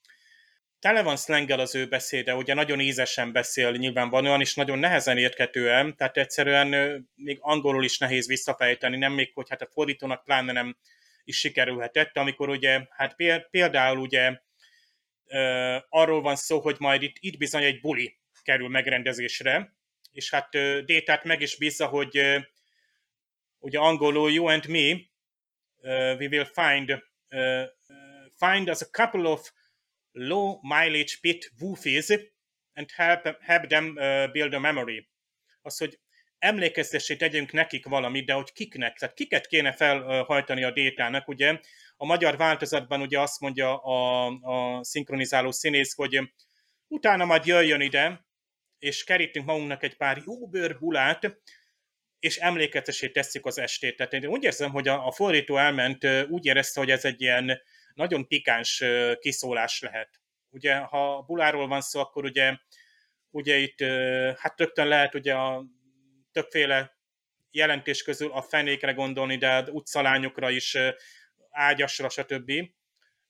[0.78, 5.96] tele van szlengel az ő beszéde, ugye nagyon ízesen beszél nyilvánvalóan, és nagyon nehezen érthetően,
[5.96, 6.68] tehát egyszerűen
[7.14, 10.76] még angolul is nehéz visszafejteni, nem még, hogy hát a fordítónak pláne nem
[11.24, 13.16] is sikerülhetett, amikor ugye, hát
[13.50, 14.40] például ugye
[15.88, 19.74] arról van szó, hogy majd itt, itt bizony egy buli kerül megrendezésre,
[20.12, 20.48] és hát
[20.84, 22.20] Détát meg is bízza, hogy
[23.58, 27.64] ugye angolul you and me, uh, we will find uh,
[28.38, 29.52] find us a couple of
[30.16, 32.10] low mileage pit woofies
[32.74, 35.08] and help, help them uh, build a memory.
[35.62, 35.98] Az, hogy
[36.38, 41.60] emlékeztessé tegyünk nekik valamit, de hogy kiknek, tehát kiket kéne felhajtani a détának, ugye
[41.96, 46.20] a magyar változatban ugye azt mondja a, a szinkronizáló színész, hogy
[46.88, 48.26] utána majd jöjjön ide,
[48.78, 51.40] és kerítünk magunknak egy pár jó bőrbulát,
[52.18, 53.96] és emlékeztessé tesszük az estét.
[53.96, 57.60] Tehát én úgy érzem, hogy a, a fordító elment, úgy érezte, hogy ez egy ilyen
[57.96, 58.82] nagyon pikáns
[59.18, 60.20] kiszólás lehet.
[60.50, 62.56] Ugye, ha buláról van szó, akkor ugye,
[63.30, 63.80] ugye itt
[64.36, 65.64] hát rögtön lehet ugye a
[66.32, 66.96] többféle
[67.50, 70.76] jelentés közül a fenékre gondolni, de utcalányokra is,
[71.50, 72.52] ágyasra, stb.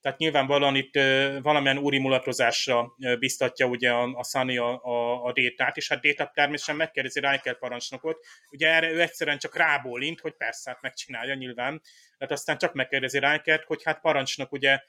[0.00, 0.94] Tehát nyilvánvalóan itt
[1.42, 6.32] valamilyen úri mulatozásra biztatja ugye a, a Sunny a, a, a détát, és hát détát
[6.32, 11.82] természetesen megkérdezi Riker parancsnokot, ugye erre ő egyszerűen csak rábólint, hogy persze, hát megcsinálja nyilván,
[12.18, 14.80] tehát aztán csak megkérdezi Riker, hogy hát parancsnok ugye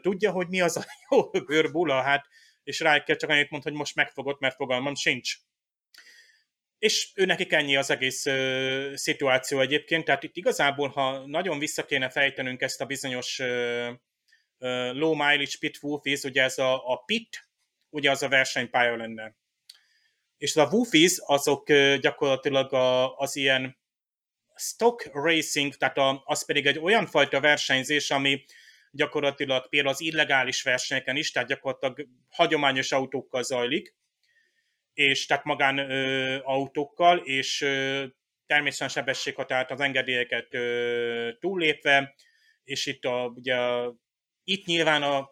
[0.00, 2.26] tudja, hogy mi az a jó bőrbula, hát,
[2.62, 5.34] és Riker csak annyit mond, hogy most megfogott, mert fogalmam sincs.
[6.78, 11.84] És ő neki ennyi az egész uh, szituáció egyébként, tehát itt igazából, ha nagyon vissza
[11.84, 13.88] kéne fejtenünk ezt a bizonyos uh,
[14.92, 17.48] low mileage pit woofies, ugye ez a, a pit,
[17.90, 19.36] ugye az a versenypálya lenne.
[20.36, 23.76] És a woofies azok gyakorlatilag a, az ilyen
[24.54, 28.44] stock racing, tehát a, az pedig egy olyan fajta versenyzés, ami
[28.90, 33.94] gyakorlatilag például az illegális versenyeken is, tehát gyakorlatilag hagyományos autókkal zajlik,
[34.94, 38.04] és tehát magán ö, autókkal, és ö,
[38.46, 42.14] természetesen sebességhatárt az engedélyeket ö, túllépve,
[42.64, 43.56] és itt a, ugye
[44.52, 45.30] itt nyilván a,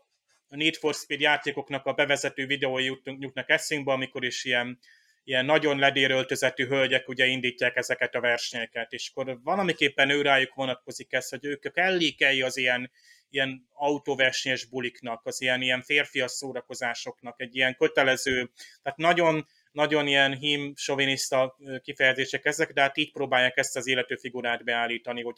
[0.48, 4.78] Need for Speed játékoknak a bevezető videói jutnak eszünkbe, amikor is ilyen,
[5.24, 11.28] ilyen nagyon ledéröltözetű hölgyek ugye indítják ezeket a versenyeket, és akkor valamiképpen őrájuk vonatkozik ez,
[11.28, 12.90] hogy ők kellékei az ilyen,
[13.28, 18.50] ilyen autóversenyes buliknak, az ilyen, ilyen férfias szórakozásoknak, egy ilyen kötelező,
[18.82, 24.16] tehát nagyon, nagyon ilyen hím, soviniszta kifejezések ezek, de hát így próbálják ezt az élető
[24.16, 25.36] figurát beállítani, hogy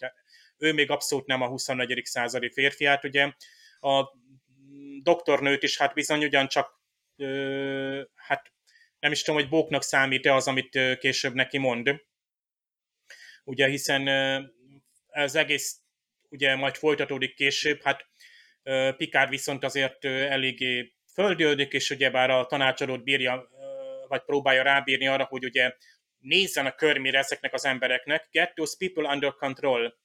[0.59, 2.05] ő még abszolút nem a 24.
[2.05, 3.33] századi férfiát, ugye
[3.83, 4.13] a
[5.03, 6.81] doktornőt is hát bizony ugyancsak
[8.15, 8.53] hát
[8.99, 12.03] nem is tudom, hogy bóknak számít-e az, amit később neki mond.
[13.45, 14.09] Ugye, hiszen
[15.07, 15.81] ez egész
[16.29, 18.07] ugye majd folytatódik később, hát
[18.97, 23.49] Pikár viszont azért eléggé földődik, és ugyebár a tanácsadót bírja,
[24.09, 25.77] vagy próbálja rábírni arra, hogy ugye
[26.19, 30.01] nézzen a körmére ezeknek az embereknek, get those people under control.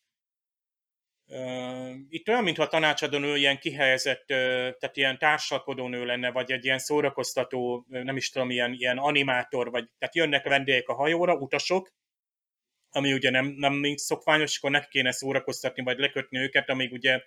[2.09, 6.80] Itt olyan, mintha a tanácsadó ilyen kihelyezett, tehát ilyen társalkodó nő lenne, vagy egy ilyen
[6.80, 11.93] szórakoztató, nem is tudom, ilyen, ilyen animátor, vagy tehát jönnek vendégek a hajóra, utasok,
[12.89, 17.21] ami ugye nem, nem szokványos, akkor neki kéne szórakoztatni, vagy lekötni őket, amíg ugye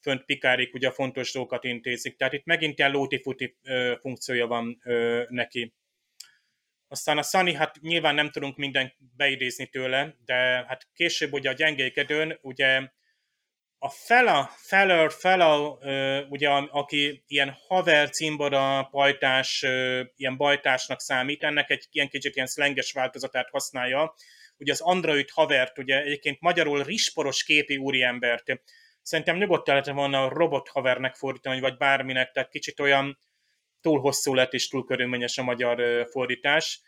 [0.00, 2.16] fönt pikárik ugye a fontos dolgokat intézik.
[2.16, 3.56] Tehát itt megint ilyen lóti-futi
[4.00, 5.74] funkciója van ö, neki.
[6.88, 11.52] Aztán a Sunny, hát nyilván nem tudunk mindent beidézni tőle, de hát később ugye a
[11.52, 12.90] gyengékedőn, ugye
[13.86, 15.78] a Fela, Feller, Fela,
[16.28, 19.62] ugye, aki ilyen haver, cimbora, pajtás,
[20.16, 24.14] ilyen bajtásnak számít, ennek egy ilyen kicsit ilyen szlenges változatát használja.
[24.58, 28.44] Ugye az Android havert, ugye egyébként magyarul risporos képi úriembert.
[29.02, 33.18] Szerintem nyugodtan lehetne volna robot havernek fordítani, vagy bárminek, tehát kicsit olyan
[33.80, 36.80] túl hosszú lett és túl körülményes a magyar fordítás.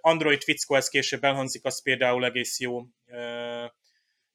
[0.00, 2.82] Android fickó, ez később elhangzik, az például egész jó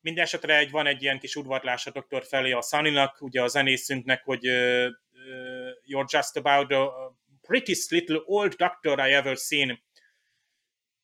[0.05, 4.23] Mindenesetre egy, van egy ilyen kis udvarlás a doktor felé a Szaninak, ugye a zenészünknek,
[4.23, 4.89] hogy ö,
[5.87, 6.85] you're just about the
[7.41, 9.83] prettiest little old doctor I ever seen.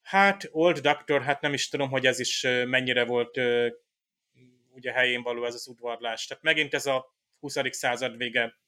[0.01, 3.37] Hát, old doctor, hát nem is tudom, hogy ez is mennyire volt
[4.69, 6.27] ugye helyén való ez az udvarlás.
[6.27, 7.57] Tehát megint ez a 20.
[7.69, 8.59] század vége.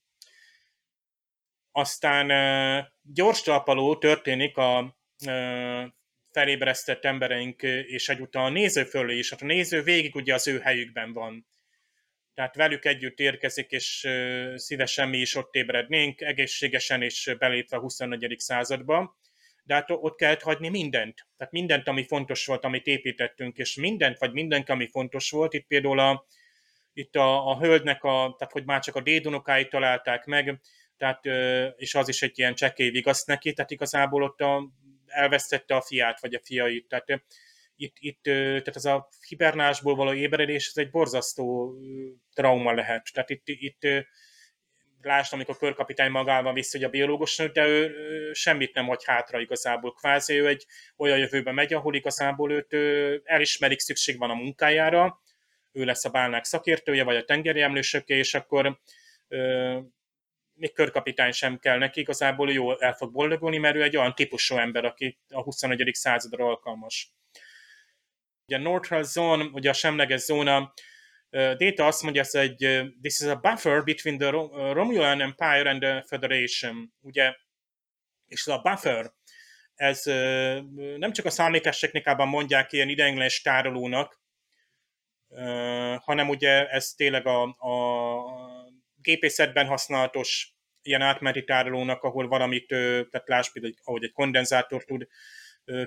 [1.71, 2.27] Aztán
[3.01, 4.97] gyors talpaló történik a
[6.33, 9.29] felébresztett embereink és egyúttal a néző fölé is.
[9.29, 11.47] Hát a néző végig ugye az ő helyükben van.
[12.33, 14.07] Tehát velük együtt érkezik, és
[14.55, 18.39] szívesen mi is ott ébrednénk, egészségesen és belépve a 24.
[18.39, 19.17] századba.
[19.63, 21.27] De hát ott kellett hagyni mindent.
[21.37, 25.53] Tehát mindent, ami fontos volt, amit építettünk, és mindent, vagy mindent, ami fontos volt.
[25.53, 26.25] Itt például a,
[26.93, 30.59] itt a, a hölgynek, a, tehát hogy már csak a dédunokáit találták meg,
[30.97, 31.25] tehát,
[31.75, 34.69] és az is egy ilyen csekély vigaszt neki, tehát igazából ott a,
[35.13, 36.87] elvesztette a fiát, vagy a fiait.
[36.87, 37.23] Tehát
[37.75, 41.75] itt, itt tehát ez a hibernásból való ébredés, ez egy borzasztó
[42.33, 43.09] trauma lehet.
[43.13, 43.87] Tehát itt, itt
[45.01, 47.93] lásd, amikor körkapitány magával viszi, hogy a biológus nő, de ő,
[48.33, 49.93] semmit nem hagy hátra igazából.
[49.93, 50.65] Kvázi ő egy
[50.97, 52.73] olyan jövőbe megy, ahol igazából őt
[53.23, 55.21] elismerik, szükség van a munkájára,
[55.71, 58.79] ő lesz a bálnák szakértője, vagy a tengeri emlősöké, és akkor
[60.53, 64.57] még körkapitány sem kell neki, igazából jól el fog boldogulni, mert ő egy olyan típusú
[64.57, 65.89] ember, aki a 21.
[65.93, 67.13] századra alkalmas.
[68.45, 70.73] Ugye a neutral zone, ugye a semleges zóna,
[71.29, 72.55] Data azt mondja, hogy
[73.01, 74.29] this is a buffer between the
[74.73, 76.93] Romulan Empire and the Federation.
[76.99, 77.35] Ugye,
[78.27, 79.11] és ez a buffer,
[79.75, 80.03] ez
[80.97, 84.21] nem csak a számítástechnikában mondják ilyen ideiglenes tárolónak,
[85.99, 88.52] hanem ugye ez tényleg a, a
[89.03, 95.07] gépészetben használatos ilyen átmeneti tárolónak, ahol valamit, tehát láss például, ahogy egy kondenzátor tud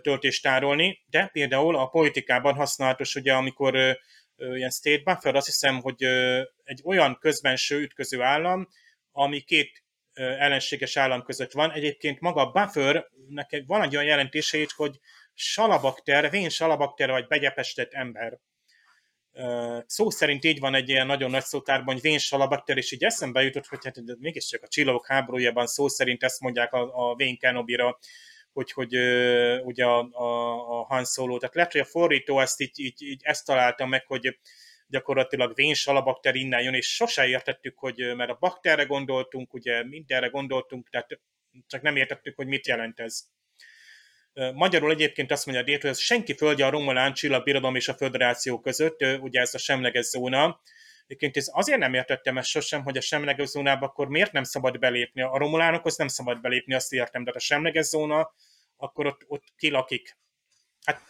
[0.02, 3.98] töltést tárolni, de például a politikában használatos, ugye amikor
[4.36, 6.04] ilyen state buffer, azt hiszem, hogy
[6.64, 8.68] egy olyan közbenső ütköző állam,
[9.12, 11.72] ami két ellenséges állam között van.
[11.72, 14.98] Egyébként maga a buffer, nekem van egy olyan jelentése hogy
[15.34, 18.38] salabakter, vén salabakter vagy begyepestett ember
[19.86, 23.42] szó szerint így van egy ilyen nagyon nagy szótárban, hogy vén salabakter, és így eszembe
[23.42, 27.98] jutott, hogy hát mégiscsak a csillagok háborújában szó szerint ezt mondják a, a vén Kenobira,
[28.52, 28.94] hogy, hogy
[29.64, 33.20] ugye a, a, a Han Solo, tehát lehet, hogy a fordító ezt így, így, így
[33.24, 34.38] ezt találta meg, hogy
[34.86, 40.26] gyakorlatilag vén salabakter innen jön, és sose értettük, hogy mert a bakterre gondoltunk, ugye mindenre
[40.26, 41.20] gondoltunk, tehát
[41.66, 43.24] csak nem értettük, hogy mit jelent ez.
[44.54, 48.60] Magyarul egyébként azt mondja a hogy ez senki földje a Romulán csillagbirodalom és a föderáció
[48.60, 50.60] között, ugye ez a semleges zóna.
[51.06, 54.78] Egyébként ez azért nem értettem ezt sosem, hogy a semleges zónába akkor miért nem szabad
[54.78, 55.22] belépni.
[55.22, 58.32] A romulánokhoz nem szabad belépni, azt értem, de a semleges zóna,
[58.76, 60.18] akkor ott, ott kilakik.
[60.84, 61.00] Hát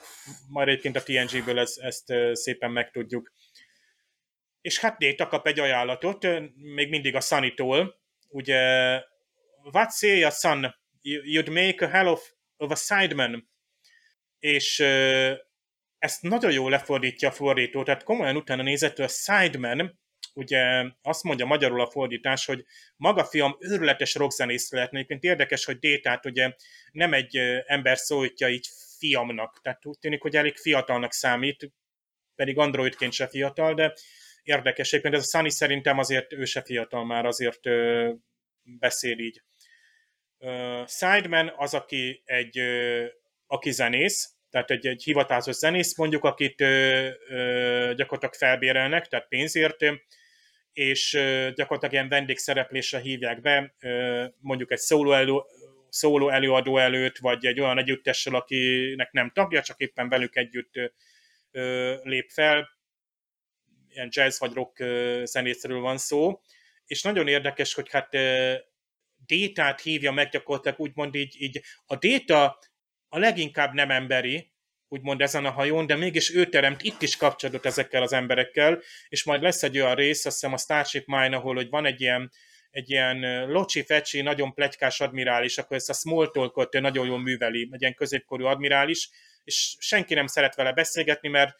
[0.48, 3.32] majd egyébként a TNG-ből ezt, ezt szépen megtudjuk.
[4.60, 8.00] És hát Déta kap egy ajánlatot, még mindig a Sunny-tól.
[8.28, 8.58] Ugye,
[9.72, 10.74] what say a son?
[11.02, 13.50] You'd make a hell of a sideman,
[14.38, 14.80] és
[15.98, 20.00] ezt nagyon jól lefordítja a fordító, tehát komolyan utána nézett, a sideman,
[20.34, 22.64] ugye azt mondja magyarul a fordítás, hogy
[22.96, 24.96] maga fiam őrületes rockzenész lehetne.
[24.96, 26.52] Egyébként érdekes, hogy Détát ugye
[26.92, 27.36] nem egy
[27.66, 31.72] ember szólítja így fiamnak, tehát úgy tűnik, hogy elég fiatalnak számít,
[32.34, 33.94] pedig androidként se fiatal, de
[34.42, 34.92] érdekes.
[34.92, 37.60] Egyébként ez a Sunny szerintem azért ő se fiatal már, azért
[38.62, 39.42] beszél így.
[40.86, 42.60] Sideman az, aki egy
[43.46, 49.84] aki zenész, tehát egy, egy hivatásos zenész mondjuk, akit ö, ö, gyakorlatilag felbérelnek, tehát pénzért,
[50.72, 55.32] és ö, gyakorlatilag ilyen vendégszereplésre hívják be, ö, mondjuk egy szóló, elő,
[55.88, 60.74] szóló előadó előtt, vagy egy olyan együttessel, akinek nem tagja, csak éppen velük együtt
[61.50, 62.68] ö, lép fel,
[63.88, 64.84] ilyen jazz vagy rock
[65.24, 66.40] zenészről van szó,
[66.86, 68.14] és nagyon érdekes, hogy hát
[69.26, 72.58] détát hívja meg gyakorlatilag, úgymond így, így a déta
[73.08, 74.54] a leginkább nem emberi,
[74.88, 79.24] úgymond ezen a hajón, de mégis ő teremt itt is kapcsolatot ezekkel az emberekkel, és
[79.24, 82.32] majd lesz egy olyan rész, azt hiszem a Starship Mine, ahol hogy van egy ilyen,
[82.70, 87.80] egy ilyen locsi-fecsi, nagyon plegykás admirális, akkor ezt a small talkot nagyon jól műveli, egy
[87.80, 89.10] ilyen középkorú admirális,
[89.44, 91.56] és senki nem szeret vele beszélgetni, mert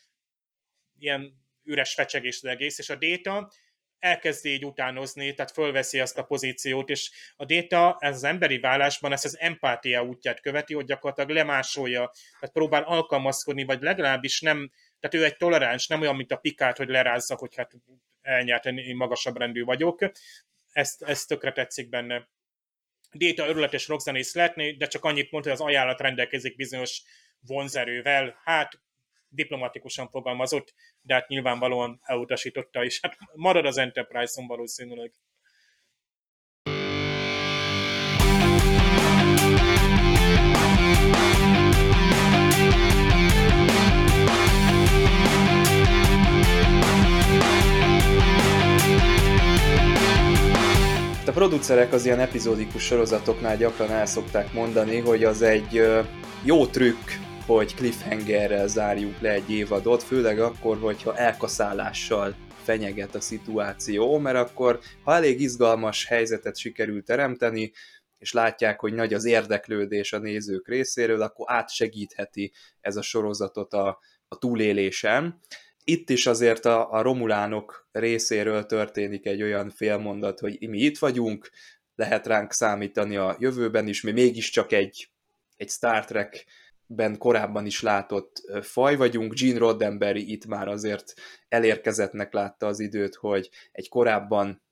[0.99, 3.53] ilyen üres fecsegés az egész, és a Déta
[3.99, 9.12] elkezdi így utánozni, tehát fölveszi azt a pozíciót, és a Déta ez az emberi vállásban
[9.12, 14.70] ezt az empátia útját követi, hogy gyakorlatilag lemásolja, tehát próbál alkalmazkodni, vagy legalábbis nem,
[15.01, 17.72] tehát ő egy toleráns, nem olyan, mint a pikát, hogy lerázza, hogy hát
[18.22, 19.99] elnyert, én magasabb rendű vagyok.
[20.72, 22.28] Ezt, ezt tökre tetszik benne.
[23.12, 27.03] Déta örületes rockzenész lehetné, de csak annyit mondta, hogy az ajánlat rendelkezik bizonyos
[27.40, 28.40] vonzerővel.
[28.44, 28.80] Hát
[29.29, 35.12] diplomatikusan fogalmazott, de hát nyilvánvalóan elutasította, és hát marad az Enterprise-on valószínűleg.
[51.27, 55.83] A producerek az ilyen epizódikus sorozatoknál gyakran el szokták mondani, hogy az egy
[56.45, 57.09] jó trükk,
[57.47, 64.80] hogy cliffhangerrel zárjuk le egy évadot, főleg akkor, hogyha elkaszálással fenyeget a szituáció, mert akkor,
[65.03, 67.72] ha elég izgalmas helyzetet sikerül teremteni,
[68.18, 73.99] és látják, hogy nagy az érdeklődés a nézők részéről, akkor átsegítheti ez a sorozatot a,
[74.28, 75.40] a túlélésen.
[75.84, 81.51] Itt is azért a, a romulánok részéről történik egy olyan félmondat, hogy mi itt vagyunk,
[81.94, 85.09] lehet ránk számítani a jövőben is, mi mégiscsak egy,
[85.57, 86.47] egy Star Trek
[86.87, 89.34] ben korábban is látott faj vagyunk.
[89.34, 91.12] Gene Roddenberry itt már azért
[91.49, 94.62] elérkezettnek látta az időt, hogy egy korábban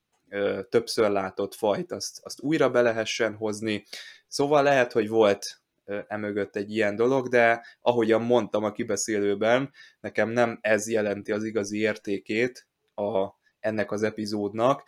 [0.68, 3.84] többször látott fajt azt, azt újra be lehessen hozni.
[4.28, 5.62] Szóval lehet, hogy volt
[6.06, 11.78] emögött egy ilyen dolog, de ahogyan mondtam a kibeszélőben, nekem nem ez jelenti az igazi
[11.78, 13.28] értékét a,
[13.60, 14.84] ennek az epizódnak,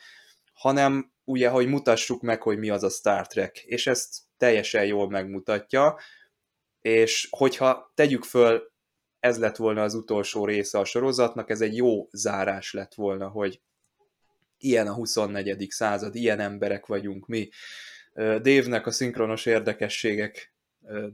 [0.53, 5.11] hanem ugye, hogy mutassuk meg, hogy mi az a Star Trek, és ezt teljesen jól
[5.11, 5.99] megmutatja,
[6.87, 8.72] és hogyha tegyük föl,
[9.20, 13.61] ez lett volna az utolsó része a sorozatnak, ez egy jó zárás lett volna, hogy
[14.59, 15.66] ilyen a 24.
[15.70, 17.49] század, ilyen emberek vagyunk mi.
[18.43, 20.55] Dévnek a szinkronos érdekességek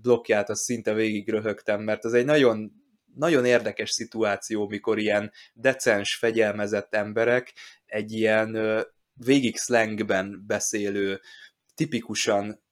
[0.03, 2.73] blokkját azt szinte végig röhögtem, mert ez egy nagyon,
[3.15, 7.53] nagyon érdekes szituáció, mikor ilyen decens, fegyelmezett emberek
[7.87, 8.59] egy ilyen
[9.13, 11.21] végig slangben beszélő,
[11.75, 12.63] tipikusan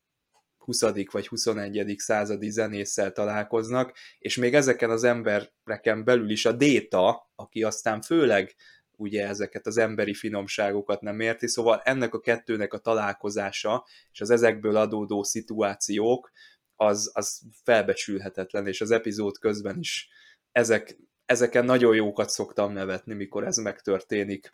[0.71, 1.11] 20.
[1.11, 1.95] vagy 21.
[1.99, 8.55] századi zenésszel találkoznak, és még ezeken az embereken belül is a Déta, aki aztán főleg
[8.97, 14.31] ugye ezeket az emberi finomságokat nem érti, szóval ennek a kettőnek a találkozása és az
[14.31, 16.31] ezekből adódó szituációk
[16.77, 20.09] az, az felbecsülhetetlen, és az epizód közben is
[20.53, 24.51] ezek, ezeken nagyon jókat szoktam nevetni, mikor ez megtörténik.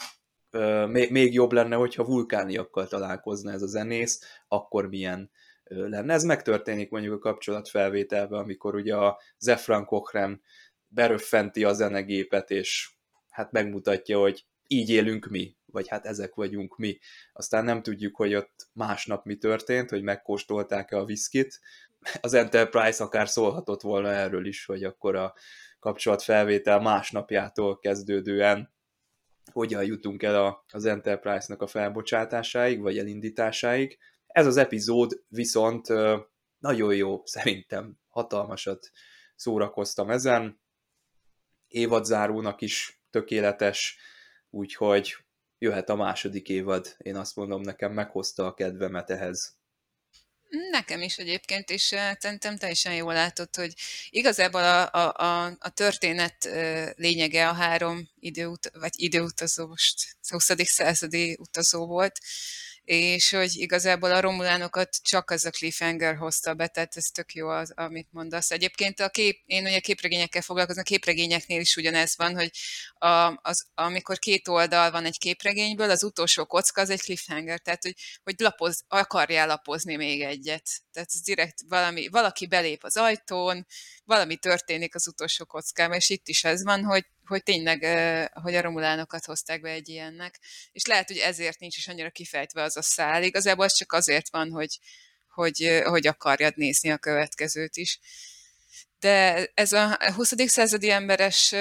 [0.88, 5.30] Még, jobb lenne, hogyha vulkániakkal találkozna ez a zenész, akkor milyen
[5.68, 6.12] lenne.
[6.12, 10.38] Ez megtörténik mondjuk a kapcsolatfelvételben, amikor ugye a Zefran Cochrane
[10.88, 12.90] beröffenti a zenegépet, és
[13.30, 16.98] hát megmutatja, hogy így élünk mi, vagy hát ezek vagyunk mi.
[17.32, 21.60] Aztán nem tudjuk, hogy ott másnap mi történt, hogy megkóstolták-e a viszkit.
[22.20, 25.34] Az Enterprise akár szólhatott volna erről is, hogy akkor a
[25.78, 28.74] kapcsolatfelvétel másnapjától kezdődően
[29.52, 33.98] hogyan jutunk el az Enterprise-nak a felbocsátásáig, vagy elindításáig.
[34.36, 35.86] Ez az epizód viszont
[36.58, 38.90] nagyon jó, szerintem hatalmasat
[39.36, 40.60] szórakoztam ezen.
[41.66, 43.98] Évadzárónak is tökéletes,
[44.50, 45.16] úgyhogy
[45.58, 46.94] jöhet a második évad.
[46.98, 49.56] Én azt mondom, nekem meghozta a kedvemet ehhez.
[50.70, 53.74] Nekem is egyébként, és szerintem teljesen jól látod, hogy
[54.10, 56.48] igazából a, a, a, a történet
[56.96, 60.50] lényege a három időut, vagy időutazó, most 20.
[60.56, 62.18] századi utazó volt,
[62.86, 67.48] és hogy igazából a romulánokat csak az a cliffhanger hozta be, tehát ez tök jó,
[67.48, 68.50] az, amit mondasz.
[68.50, 72.50] Egyébként a kép, én ugye képregényekkel foglalkozom, a képregényeknél is ugyanez van, hogy
[72.98, 77.82] a, az, amikor két oldal van egy képregényből, az utolsó kocka az egy cliffhanger, tehát
[77.82, 80.68] hogy, hogy lapoz, akarjál lapozni még egyet.
[80.92, 83.66] Tehát ez direkt valami, valaki belép az ajtón,
[84.06, 87.84] valami történik az utolsó kockában, és itt is ez van, hogy hogy tényleg,
[88.42, 90.38] hogy a romulánokat hozták be egy ilyennek.
[90.72, 93.22] És lehet, hogy ezért nincs is annyira kifejtve az a szál.
[93.22, 94.78] Igazából ez csak azért van, hogy,
[95.28, 97.98] hogy, hogy akarjad nézni a következőt is.
[99.00, 100.32] De ez a 20.
[100.46, 101.54] századi emberes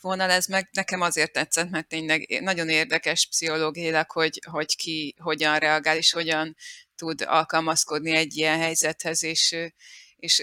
[0.00, 5.58] vonal, ez meg nekem azért tetszett, mert tényleg nagyon érdekes pszichológiailag, hogy, hogy ki hogyan
[5.58, 6.56] reagál, és hogyan
[6.96, 9.56] tud alkalmazkodni egy ilyen helyzethez, és,
[10.16, 10.42] és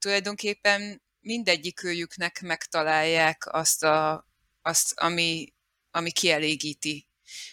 [0.00, 4.26] tulajdonképpen mindegyikőjüknek megtalálják azt, a,
[4.62, 5.54] azt ami,
[5.90, 7.08] ami kielégíti.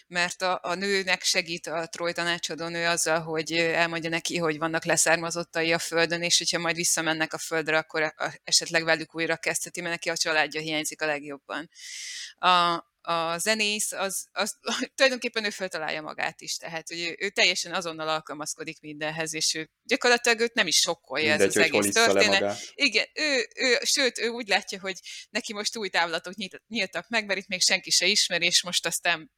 [0.06, 4.84] Mert a, a nőnek segít a Troy tanácsadó nő azzal, hogy elmondja neki, hogy vannak
[4.84, 8.14] leszármazottai a földön, és hogyha majd visszamennek a földre, akkor
[8.44, 11.70] esetleg velük újra kezdheti, mert neki a családja hiányzik a legjobban.
[12.38, 14.58] A, a zenész, az, az
[14.94, 19.70] tulajdonképpen ő feltalálja magát is, tehát hogy ő, ő teljesen azonnal alkalmazkodik mindenhez, és ő
[19.82, 22.58] gyakorlatilag őt nem is sokkolja Mindegy, ez az egész történet.
[22.74, 24.98] Igen, ő, ő, sőt, ő úgy látja, hogy
[25.30, 28.86] neki most új távlatok nyit, nyíltak meg, mert itt még senki se ismer, és most
[28.86, 29.30] aztán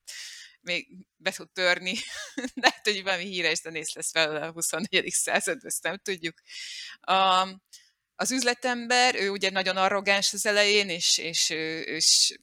[0.60, 1.94] még be tud törni.
[2.62, 5.10] Lehet, hogy valami híres zenész lesz fel a 24.
[5.10, 6.34] század, ezt nem tudjuk.
[7.10, 7.62] Um,
[8.14, 11.50] az üzletember, ő ugye nagyon arrogáns az elején, és, és,
[11.84, 12.38] és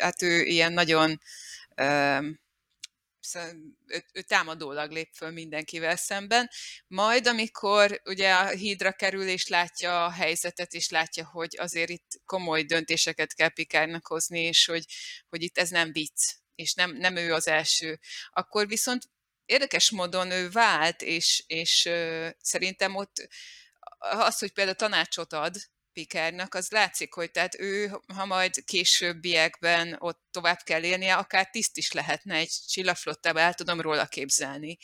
[0.00, 1.20] hát ő ilyen nagyon
[3.86, 6.50] ő, ő támadólag lép föl mindenkivel szemben.
[6.86, 12.20] Majd, amikor ugye a hídra kerül, és látja a helyzetet, és látja, hogy azért itt
[12.24, 14.84] komoly döntéseket kell Pikárnak hozni, és hogy,
[15.28, 17.98] hogy itt ez nem vicc, és nem, nem ő az első,
[18.30, 19.02] akkor viszont
[19.44, 23.28] érdekes módon ő vált, és, és ö, szerintem ott
[23.98, 25.56] az, hogy például tanácsot ad
[25.94, 31.76] Pikernak, az látszik, hogy tehát ő, ha majd későbbiekben ott tovább kell élnie, akár tiszt
[31.76, 34.78] is lehetne egy csillagflottába, el tudom róla képzelni.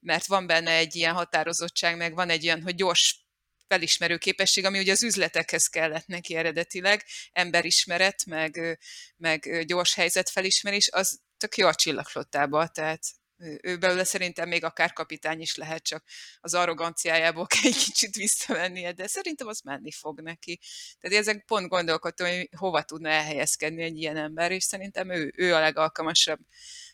[0.00, 3.24] Mert van benne egy ilyen határozottság, meg van egy olyan, hogy gyors
[3.66, 8.78] felismerő képesség, ami ugye az üzletekhez kellett neki eredetileg, emberismeret, meg,
[9.16, 13.02] meg gyors helyzetfelismerés, az tök jó a csillagflottába, tehát
[13.38, 16.04] ő belőle szerintem még akár kapitány is lehet, csak
[16.40, 20.60] az arroganciájából kell egy kicsit visszavennie, de szerintem az menni fog neki.
[21.00, 25.54] Tehát ezek pont gondolkodtam, hogy hova tudna elhelyezkedni egy ilyen ember, és szerintem ő, ő
[25.54, 26.40] a legalkalmasabb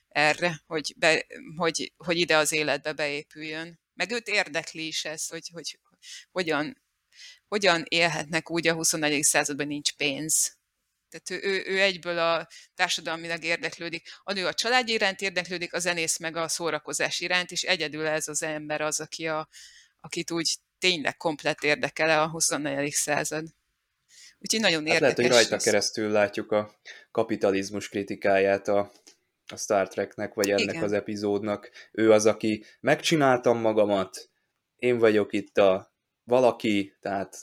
[0.09, 1.27] erre, hogy, be,
[1.57, 3.81] hogy, hogy ide az életbe beépüljön.
[3.95, 5.79] Meg őt érdekli is ez, hogy, hogy
[6.31, 6.83] hogyan,
[7.49, 9.23] hogyan élhetnek úgy a 21.
[9.23, 10.60] században nincs pénz
[11.11, 14.09] tehát ő, ő, ő egyből a társadalmilag érdeklődik.
[14.23, 18.29] A nő a család iránt érdeklődik, a zenész meg a szórakozás iránt, és egyedül ez
[18.29, 19.49] az ember az, aki a,
[20.01, 22.91] akit úgy tényleg komplet érdekele a 24.
[22.91, 23.45] század.
[24.39, 25.17] Úgyhogy nagyon hát érdekes.
[25.17, 26.75] Lehet, hogy rajta keresztül látjuk a
[27.11, 28.93] kapitalizmus kritikáját a,
[29.47, 30.83] a Star Treknek, vagy ennek Igen.
[30.83, 31.71] az epizódnak.
[31.93, 34.31] Ő az, aki megcsináltam magamat,
[34.77, 37.39] én vagyok itt a valaki, tehát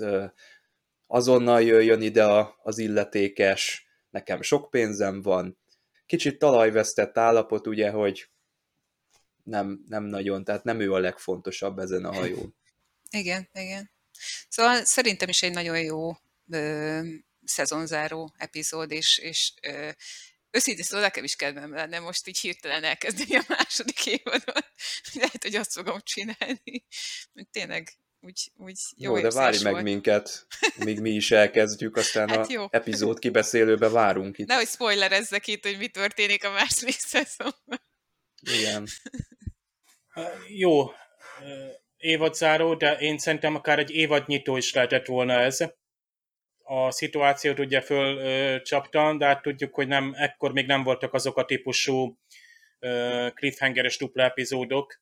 [1.07, 5.57] azonnal jöjjön ide a, az illetékes, nekem sok pénzem van.
[6.05, 8.29] Kicsit talajvesztett állapot, ugye, hogy
[9.43, 12.55] nem, nem nagyon, tehát nem ő a legfontosabb ezen a hajón.
[13.09, 13.91] Igen, igen.
[14.49, 16.11] Szóval szerintem is egy nagyon jó
[16.49, 17.01] ö,
[17.43, 19.89] szezonzáró epizód, és, és ö,
[20.51, 24.65] őszintén szóval nekem is kedvem lenne most így hirtelen elkezdeni a második évadot.
[25.13, 26.85] Lehet, hogy azt fogom csinálni.
[27.51, 29.83] Tényleg úgy, úgy jó, jó de várj meg volt.
[29.83, 32.65] minket, míg mi is elkezdjük, aztán hát a jó.
[32.69, 34.47] epizód kibeszélőbe várunk itt.
[34.47, 37.81] Nehogy spoilerezzek itt, hogy mi történik a második szezonban.
[38.41, 38.87] Igen.
[40.47, 40.91] jó,
[41.97, 45.57] évadzáró, de én szerintem akár egy évadnyitó is lehetett volna ez.
[46.63, 51.45] A szituációt ugye fölcsapta, de hát tudjuk, hogy nem, ekkor még nem voltak azok a
[51.45, 52.19] típusú
[53.33, 55.01] cliffhangeres dupla epizódok,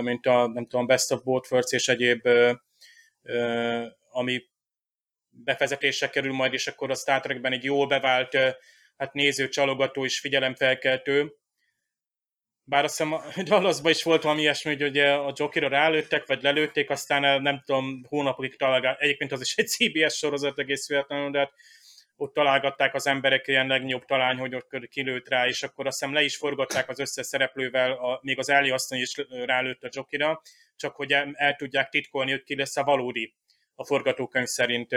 [0.00, 2.28] mint a nem tudom, Best of Both Worlds és egyéb,
[4.10, 4.42] ami
[5.30, 8.36] befezetésre kerül majd, és akkor a Star Trekben egy jól bevált
[8.96, 11.34] hát néző, csalogató és figyelemfelkeltő.
[12.64, 16.90] Bár azt hiszem, Dallasban is volt valami ilyesmi, hogy ugye a Jokerra rálőttek, vagy lelőtték,
[16.90, 18.96] aztán nem tudom, hónapokig találgál.
[18.98, 21.52] Egyébként az is egy CBS sorozat egész véletlenül, de hát
[22.20, 26.14] ott találgatták az emberek ilyen legnagyobb talány, hogy ott kilőtt rá, és akkor azt hiszem
[26.14, 29.14] le is forgatták az összes szereplővel, a, még az Eli asszony is
[29.44, 30.42] rálőtt a Jokira,
[30.76, 33.34] csak hogy el, el tudják titkolni, hogy ki lesz a valódi
[33.74, 34.92] a forgatókönyv szerint.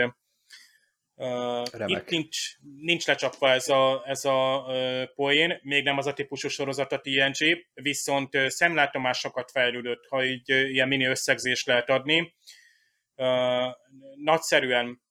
[1.15, 2.37] Uh, itt nincs,
[2.79, 6.99] nincs lecsapva ez a, ez a uh, poén, még nem az a típusú sorozat a
[6.99, 12.35] TNG, viszont uh, szemlátomásokat fejlődött, ha így uh, ilyen mini összegzést lehet adni.
[13.15, 13.71] Uh,
[14.15, 15.01] nagyszerűen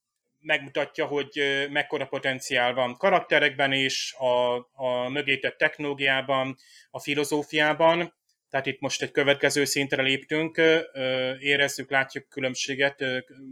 [0.43, 6.57] megmutatja, hogy mekkora potenciál van karakterekben is, a, a mögétett technológiában,
[6.91, 8.15] a filozófiában,
[8.51, 10.61] tehát itt most egy következő szintre léptünk,
[11.39, 13.01] érezzük, látjuk különbséget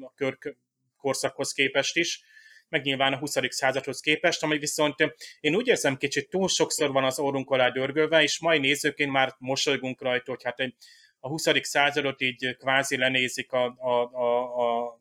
[0.00, 0.38] a kör
[0.96, 2.22] korszakhoz képest is,
[2.68, 3.36] meg nyilván a 20.
[3.48, 4.94] századhoz képest, ami viszont
[5.40, 9.34] én úgy érzem kicsit túl sokszor van az orrunk alá dörgölve, és mai nézőként már
[9.38, 10.58] mosolygunk rajta, hogy hát
[11.20, 11.46] a 20.
[11.62, 14.42] századot így kvázi lenézik a, a, a,
[14.82, 15.00] a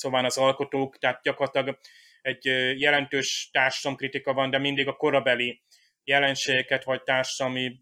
[0.00, 1.78] szóval az alkotók, tehát gyakorlatilag
[2.22, 2.44] egy
[2.80, 5.62] jelentős társadalomkritika van, de mindig a korabeli
[6.04, 7.80] jelenségeket vagy társadalmi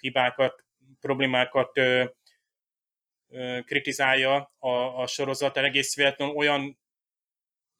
[0.00, 0.64] hibákat,
[1.00, 1.80] problémákat
[3.64, 4.68] kritizálja a,
[5.02, 6.78] a sorozat, egész véletlenül olyan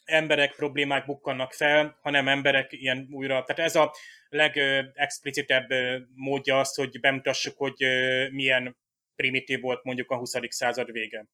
[0.04, 3.92] emberek problémák bukkannak fel, hanem emberek ilyen újra, tehát ez a
[4.28, 5.68] legexplicitebb
[6.14, 7.86] módja az, hogy bemutassuk, hogy
[8.30, 8.76] milyen
[9.16, 10.32] primitív volt mondjuk a 20.
[10.48, 11.26] század vége.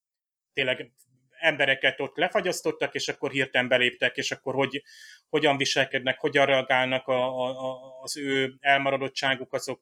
[0.53, 0.93] Tényleg
[1.41, 4.83] embereket ott lefagyasztottak, és akkor hirtelen beléptek, és akkor hogy,
[5.29, 9.81] hogyan viselkednek, hogyan reagálnak a, a, az ő elmaradottságuk, azok,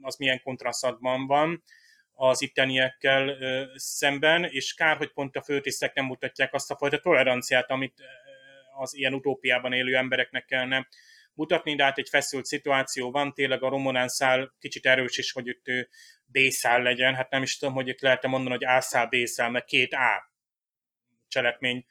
[0.00, 1.62] az milyen kontrasztban van
[2.14, 3.36] az itteniekkel
[3.74, 8.02] szemben, és kár, hogy pont a főtisztek nem mutatják azt a fajta toleranciát, amit
[8.76, 10.88] az ilyen utópiában élő embereknek kellene
[11.34, 15.46] mutatni, de hát egy feszült szituáció van, tényleg a romonán szál kicsit erős is, hogy
[15.46, 15.88] itt
[16.26, 19.92] B-szál legyen, hát nem is tudom, hogy itt lehet mondani, hogy A-szál, B-szál, meg két
[19.92, 20.33] A
[21.34, 21.84] cselekmény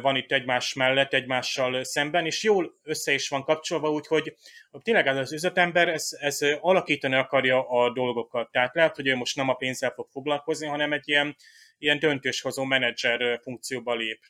[0.00, 4.34] van itt egymás mellett, egymással szemben, és jól össze is van kapcsolva, úgyhogy
[4.82, 8.50] tényleg az üzletember, ez, ez alakítani akarja a dolgokat.
[8.50, 11.36] Tehát lehet, hogy ő most nem a pénzzel fog foglalkozni, hanem egy ilyen,
[11.78, 14.20] ilyen döntéshozó menedzser funkcióba lép.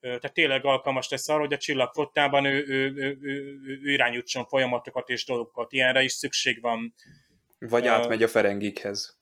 [0.00, 5.08] Tehát tényleg alkalmas lesz arra, hogy a csillagflottában ő, ő, ő, ő, ő irányítson folyamatokat
[5.08, 5.72] és dolgokat.
[5.72, 6.94] Ilyenre is szükség van.
[7.58, 9.18] Vagy átmegy a Ferengikhez.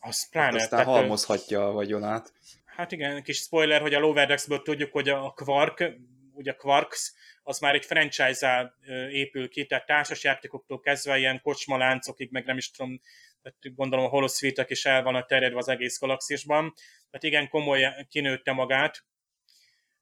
[0.00, 0.56] Az Hát pláne.
[0.56, 2.32] aztán tehát, halmozhatja a vagyonát.
[2.76, 5.92] Hát igen, kis spoiler, hogy a Loverdexből tudjuk, hogy a Quark,
[6.32, 7.12] ugye a Quarks,
[7.42, 8.74] az már egy franchise
[9.10, 13.00] épül ki, tehát társasjátékoktól kezdve ilyen kocsmaláncokig, meg nem is tudom,
[13.42, 16.74] tehát gondolom a holoszvítek is el a terjedve az egész galaxisban.
[17.10, 19.04] Tehát igen, komoly kinőtte magát.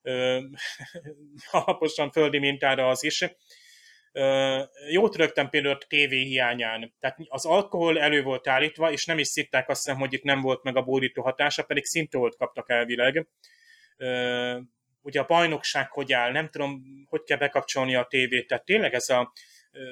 [0.03, 0.41] Ö,
[1.51, 3.25] alaposan földi mintára az is.
[4.91, 6.95] Jót rögtem például a tévé hiányán.
[7.01, 10.41] Tehát az alkohol elő volt állítva, és nem is szitták azt hiszem, hogy itt nem
[10.41, 13.27] volt meg a bódító hatása, pedig szintolt kaptak elvileg.
[15.03, 19.09] Ugye a bajnokság hogy áll, nem tudom, hogy kell bekapcsolni a tévét, tehát tényleg ez
[19.09, 19.33] a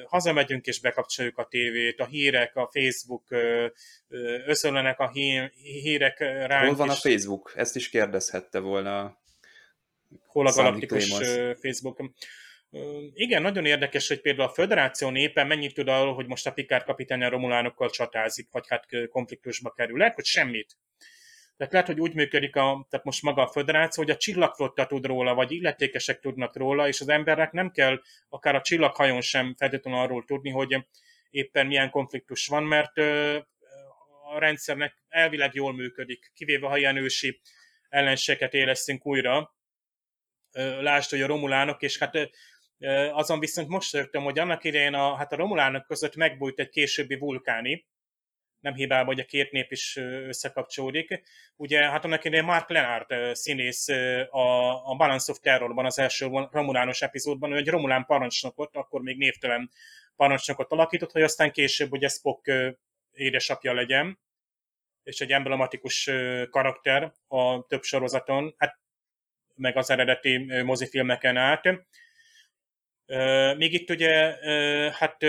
[0.07, 3.66] hazamegyünk és bekapcsoljuk a tévét, a hírek, a Facebook, ö,
[4.09, 6.66] ö, összeöllenek a hí- hírek ránk.
[6.66, 7.53] Hol van a Facebook?
[7.57, 9.19] Ezt is kérdezhette volna.
[10.27, 11.09] hol a galaktikus
[11.61, 12.01] Facebook.
[13.12, 16.85] Igen, nagyon érdekes, hogy például a Föderáció népe mennyit tud arról, hogy most a Pikár
[16.85, 19.99] kapitány a romulánokkal csatázik, vagy hát konfliktusba kerül.
[19.99, 20.77] Lehet, hogy semmit.
[21.57, 25.07] Tehát lehet, hogy úgy működik a, tehát most maga a föderáció, hogy a csillagflotta tud
[25.07, 30.01] róla, vagy illetékesek tudnak róla, és az embernek nem kell akár a csillaghajón sem feltétlenül
[30.01, 30.86] arról tudni, hogy
[31.31, 32.99] éppen milyen konfliktus van, mert
[34.32, 37.40] a rendszernek elvileg jól működik, kivéve ha ilyen ősi
[37.89, 39.55] ellenségeket élesztünk újra.
[40.81, 42.31] Lásd, hogy a romulánok, és hát
[43.13, 47.17] azon viszont most rögtem, hogy annak idején a, hát a romulánok között megbújt egy későbbi
[47.17, 47.87] vulkáni,
[48.61, 51.23] nem hibában, hogy a két nép is összekapcsolódik.
[51.57, 53.89] Ugye, hát annak idején Mark Lenard színész
[54.31, 59.17] a, a Balance of Terrorban, az első romulános epizódban, ő egy romulán parancsnokot, akkor még
[59.17, 59.71] névtelen
[60.17, 62.53] parancsnokot alakított, hogy aztán később ugye Spock
[63.13, 64.19] édesapja legyen,
[65.03, 66.11] és egy emblematikus
[66.51, 68.79] karakter a több sorozaton, hát
[69.55, 71.63] meg az eredeti mozifilmeken át.
[73.56, 74.36] Még itt ugye,
[74.93, 75.24] hát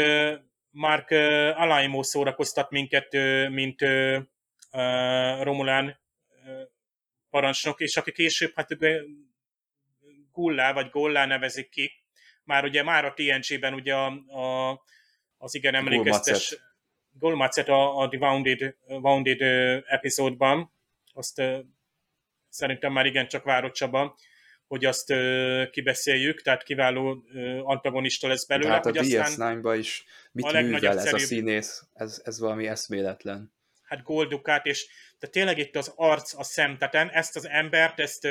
[0.69, 1.11] Mark
[1.55, 3.11] Alaimo szórakoztat minket,
[3.49, 3.85] mint
[5.41, 5.99] Romulán
[7.29, 8.67] parancsnok, és aki később, hát
[10.31, 11.91] Gullá vagy Gollá nevezik ki.
[12.43, 14.81] Már ugye már a TNG-ben ugye a, a,
[15.37, 16.57] az igen emlékeztes.
[17.11, 19.41] Golmacet a, a The Wounded, Wounded
[19.85, 20.73] epizódban,
[21.13, 21.41] azt
[22.49, 24.17] szerintem már igen csak várott Csaba,
[24.69, 30.05] hogy azt ö, kibeszéljük, tehát kiváló ö, antagonista lesz belőle, hát a aztán DS9-ba is
[30.31, 31.83] mit művel ez a színész?
[31.93, 33.53] Ez, ez valami eszméletlen.
[33.83, 34.87] hát Goldukát, és
[35.19, 38.25] de tényleg itt az arc, a szem, tehát ezt az embert, ezt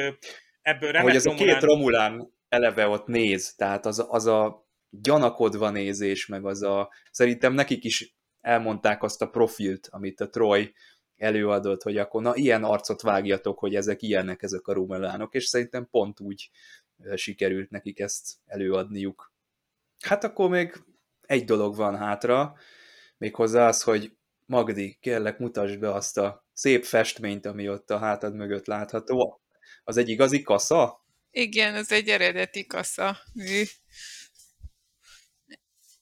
[0.63, 4.67] ebből remek hogy ez a két Romulán- Romulán eleve ott néz, tehát az, az a
[4.91, 6.93] gyanakodva nézés, meg az a...
[7.11, 10.73] Szerintem nekik is elmondták azt a profilt, amit a Troy
[11.19, 15.89] előadott, hogy akkor na ilyen arcot vágjatok, hogy ezek ilyenek, ezek a romulánok, és szerintem
[15.91, 16.51] pont úgy
[17.15, 19.33] sikerült nekik ezt előadniuk.
[20.01, 20.85] Hát akkor még
[21.27, 22.57] egy dolog van hátra,
[23.17, 24.17] méghozzá az, hogy
[24.47, 29.41] Magdi, kérlek mutasd be azt a szép festményt, ami ott a hátad mögött látható.
[29.85, 31.05] Az egy igazi kasza?
[31.31, 33.19] Igen, ez egy eredeti kasza.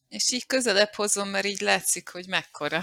[0.09, 2.81] És így közelebb hozom, mert így látszik, hogy mekkora.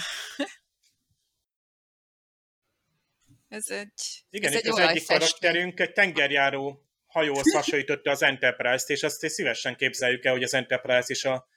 [3.54, 9.04] Ez egy, Igen, ez egy az egyik karakterünk egy tengerjáró hajóhoz hasonlította az Enterprise-t, és
[9.04, 11.48] azt szívesen képzeljük el, hogy az Enterprise is a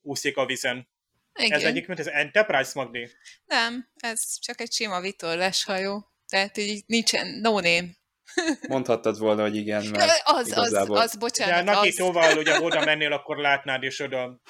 [0.00, 0.88] úszik a vizen.
[1.34, 1.58] Igen.
[1.58, 3.10] Ez egyik, mint az Enterprise, Magdi?
[3.44, 6.06] Nem, ez csak egy sima vitorlás hajó.
[6.28, 7.88] Tehát így nincsen, no name.
[8.68, 10.96] Mondhattad volna, hogy igen, mert Az, az, igazából...
[10.96, 11.74] az, De bocsánat, az.
[11.74, 14.40] Nakitóval, ugye oda mennél, akkor látnád, és oda,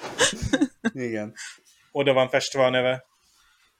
[0.93, 1.33] Igen.
[1.91, 3.05] oda van festve a neve.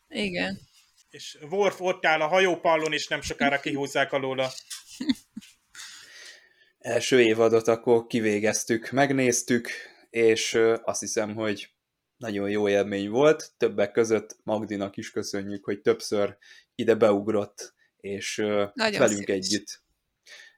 [0.08, 0.72] Igen.
[1.14, 4.52] És Worf ott áll a hajópallon, és nem sokára kihúzzák alóla.
[6.80, 9.70] Első évadot akkor kivégeztük, megnéztük,
[10.10, 11.74] és azt hiszem, hogy
[12.18, 13.54] nagyon jó élmény volt.
[13.58, 16.38] Többek között Magdinak is köszönjük, hogy többször
[16.76, 18.36] ide beugrott, és
[18.74, 19.36] Nagyon velünk szíves.
[19.36, 19.84] együtt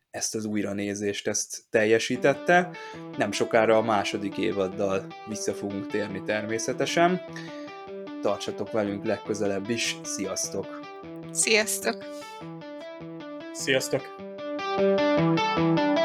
[0.09, 2.77] ezt az újranézést, ezt teljesítette.
[3.17, 7.21] Nem sokára a második évaddal vissza fogunk térni természetesen.
[8.25, 10.79] Tartsatok velünk legközelebb is, sziasztok!
[11.31, 12.03] Sziasztok!
[13.53, 14.01] Sziasztok!
[14.73, 16.04] Sziasztok!